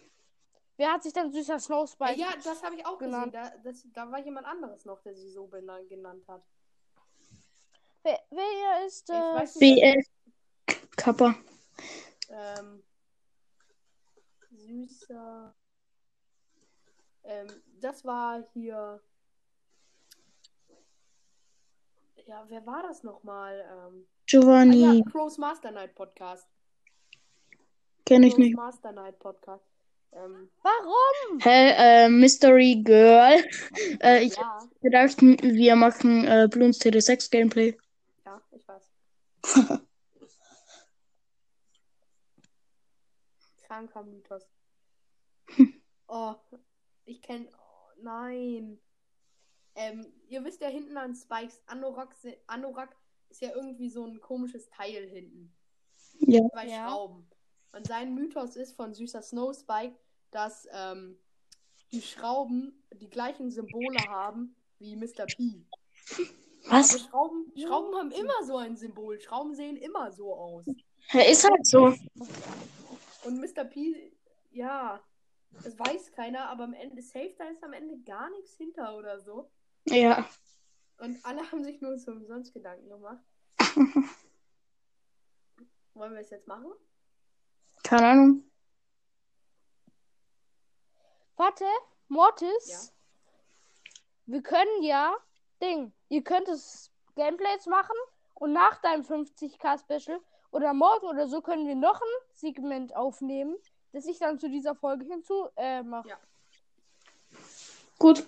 Wer 0.77 0.93
hat 0.93 1.03
sich 1.03 1.11
dann 1.11 1.29
süßer 1.31 1.55
Äh, 1.55 1.59
Snowspike? 1.59 2.15
ja, 2.19 2.33
das 2.41 2.63
habe 2.63 2.75
ich 2.75 2.85
auch 2.85 2.97
Genannt. 2.97 3.33
gesehen. 3.33 3.51
Da, 3.63 3.69
das, 3.69 3.85
da 3.93 4.09
war 4.11 4.19
jemand 4.19 4.47
anderes 4.47 4.85
noch, 4.85 5.01
der 5.01 5.13
sie 5.13 5.29
so 5.29 5.45
benannt, 5.45 5.89
genannt 5.89 6.25
hat. 6.27 6.41
Wer, 8.01 8.17
wer 8.29 8.85
ist 8.85 9.09
nicht. 9.09 9.59
BS. 9.59 10.07
Kappa. 10.95 11.35
Ähm, 12.29 12.81
süßer. 14.51 15.53
Ähm, 17.29 17.47
das 17.79 18.03
war 18.05 18.43
hier. 18.53 18.99
Ja, 22.25 22.43
wer 22.47 22.65
war 22.65 22.81
das 22.81 23.03
nochmal? 23.03 23.59
Ähm, 23.71 24.07
ah, 24.07 24.13
Giovanni. 24.25 24.97
ja, 24.97 25.03
Crow's 25.11 25.37
Master 25.37 25.69
Night 25.71 25.93
Podcast. 25.93 26.47
Kenn 28.05 28.23
ich 28.23 28.33
Crow's 28.33 28.39
nicht. 28.39 28.55
Master 28.55 28.91
Night 28.91 29.19
Podcast. 29.19 29.63
Ähm, 30.11 30.49
Warum? 30.63 31.39
Hä? 31.39 32.05
Äh, 32.05 32.09
Mystery 32.09 32.81
Girl. 32.83 33.43
Äh, 34.01 34.23
ich 34.23 34.35
ja, 34.35 34.59
gedacht, 34.81 35.21
wir 35.21 35.75
machen 35.75 36.25
äh, 36.25 36.47
Bloons 36.49 36.79
TD6 36.79 37.29
Gameplay. 37.29 37.77
ja, 38.25 38.41
ich 38.51 38.67
weiß. 38.67 38.89
Kranker 43.67 44.03
Mythos. 44.03 44.47
Oh, 46.11 46.33
ich 47.09 47.21
kenne. 47.21 47.47
Oh, 47.53 48.01
nein. 48.01 48.79
Ähm, 49.75 50.11
ihr 50.27 50.43
wisst 50.43 50.61
ja 50.61 50.67
hinten 50.67 50.97
an 50.97 51.15
Spikes 51.15 51.61
Anorak, 51.67 52.15
Anorak 52.47 52.95
ist 53.29 53.41
ja 53.41 53.55
irgendwie 53.55 53.89
so 53.89 54.05
ein 54.05 54.19
komisches 54.19 54.69
Teil 54.69 55.07
hinten. 55.07 55.53
Ja. 56.19 56.41
Bei 56.53 56.65
Ja. 56.67 56.87
Schrauben. 56.87 57.29
Und 57.71 57.87
sein 57.87 58.15
Mythos 58.15 58.55
ist 58.55 58.73
von 58.73 58.93
süßer 58.93 59.21
Snow 59.21 59.55
Spike, 59.55 59.95
dass 60.31 60.67
ähm, 60.71 61.19
die 61.91 62.01
Schrauben 62.01 62.83
die 62.93 63.09
gleichen 63.09 63.51
Symbole 63.51 63.99
haben 64.07 64.55
wie 64.79 64.95
Mr. 64.95 65.25
P. 65.25 65.65
Was? 66.67 66.89
Aber 66.91 66.99
Schrauben, 66.99 67.53
Schrauben 67.55 67.95
haben 67.95 68.11
immer 68.11 68.43
so 68.43 68.57
ein 68.57 68.75
Symbol. 68.75 69.19
Schrauben 69.21 69.53
sehen 69.53 69.77
immer 69.77 70.11
so 70.11 70.33
aus. 70.33 70.65
Hä, 71.09 71.31
ist 71.31 71.43
halt 71.49 71.65
so. 71.65 71.93
Und 73.23 73.39
Mr. 73.39 73.65
P, 73.65 74.11
ja, 74.51 75.01
das 75.51 75.77
weiß 75.77 76.11
keiner, 76.11 76.49
aber 76.49 76.63
am 76.65 76.73
Ende, 76.73 77.01
safe, 77.01 77.33
da 77.37 77.45
ist 77.45 77.63
am 77.63 77.73
Ende 77.73 77.97
gar 77.99 78.29
nichts 78.31 78.55
hinter 78.55 78.95
oder 78.97 79.19
so. 79.19 79.51
Ja. 79.85 80.27
Und 80.97 81.23
alle 81.25 81.49
haben 81.51 81.63
sich 81.63 81.81
nur 81.81 81.97
zu 81.97 82.11
umsonst 82.11 82.53
Gedanken 82.53 82.89
gemacht. 82.89 83.23
Wollen 85.93 86.13
wir 86.13 86.21
es 86.21 86.29
jetzt 86.29 86.47
machen? 86.47 86.71
Keine 87.83 88.07
Ahnung. 88.07 88.43
Warte, 91.35 91.65
Mortis. 92.09 92.67
Ja. 92.67 92.79
Wir 94.25 94.43
können 94.43 94.83
ja 94.83 95.15
Ding. 95.61 95.93
Ihr 96.09 96.23
könnt 96.23 96.47
es 96.47 96.91
Gameplays 97.15 97.65
machen 97.65 97.95
und 98.35 98.53
nach 98.53 98.81
deinem 98.81 99.01
50k 99.01 99.79
Special 99.79 100.19
oder 100.51 100.73
morgen 100.73 101.07
oder 101.07 101.27
so 101.27 101.41
können 101.41 101.67
wir 101.67 101.75
noch 101.75 102.01
ein 102.01 102.07
Segment 102.33 102.95
aufnehmen, 102.95 103.55
das 103.91 104.05
ich 104.05 104.19
dann 104.19 104.39
zu 104.39 104.49
dieser 104.49 104.75
Folge 104.75 105.05
hinzu 105.05 105.49
äh, 105.55 105.81
mache. 105.83 106.09
Ja. 106.09 106.19
Gut. 107.97 108.25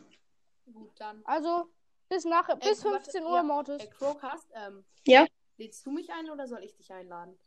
Gut, 0.72 0.92
dann. 1.00 1.22
Also 1.26 1.68
bis 2.10 2.26
nach 2.26 2.48
bis 2.60 2.84
warte, 2.84 3.04
15 3.04 3.24
Uhr 3.24 3.36
ja. 3.36 3.44
Mortis. 3.44 3.82
Hey, 3.82 3.90
Crowcast, 3.90 4.48
ähm, 4.54 4.84
Ja. 5.06 5.26
lädst 5.58 5.86
du 5.86 5.92
mich 5.92 6.12
ein 6.12 6.30
oder 6.30 6.48
soll 6.48 6.64
ich 6.64 6.76
dich 6.76 6.92
einladen? 6.92 7.38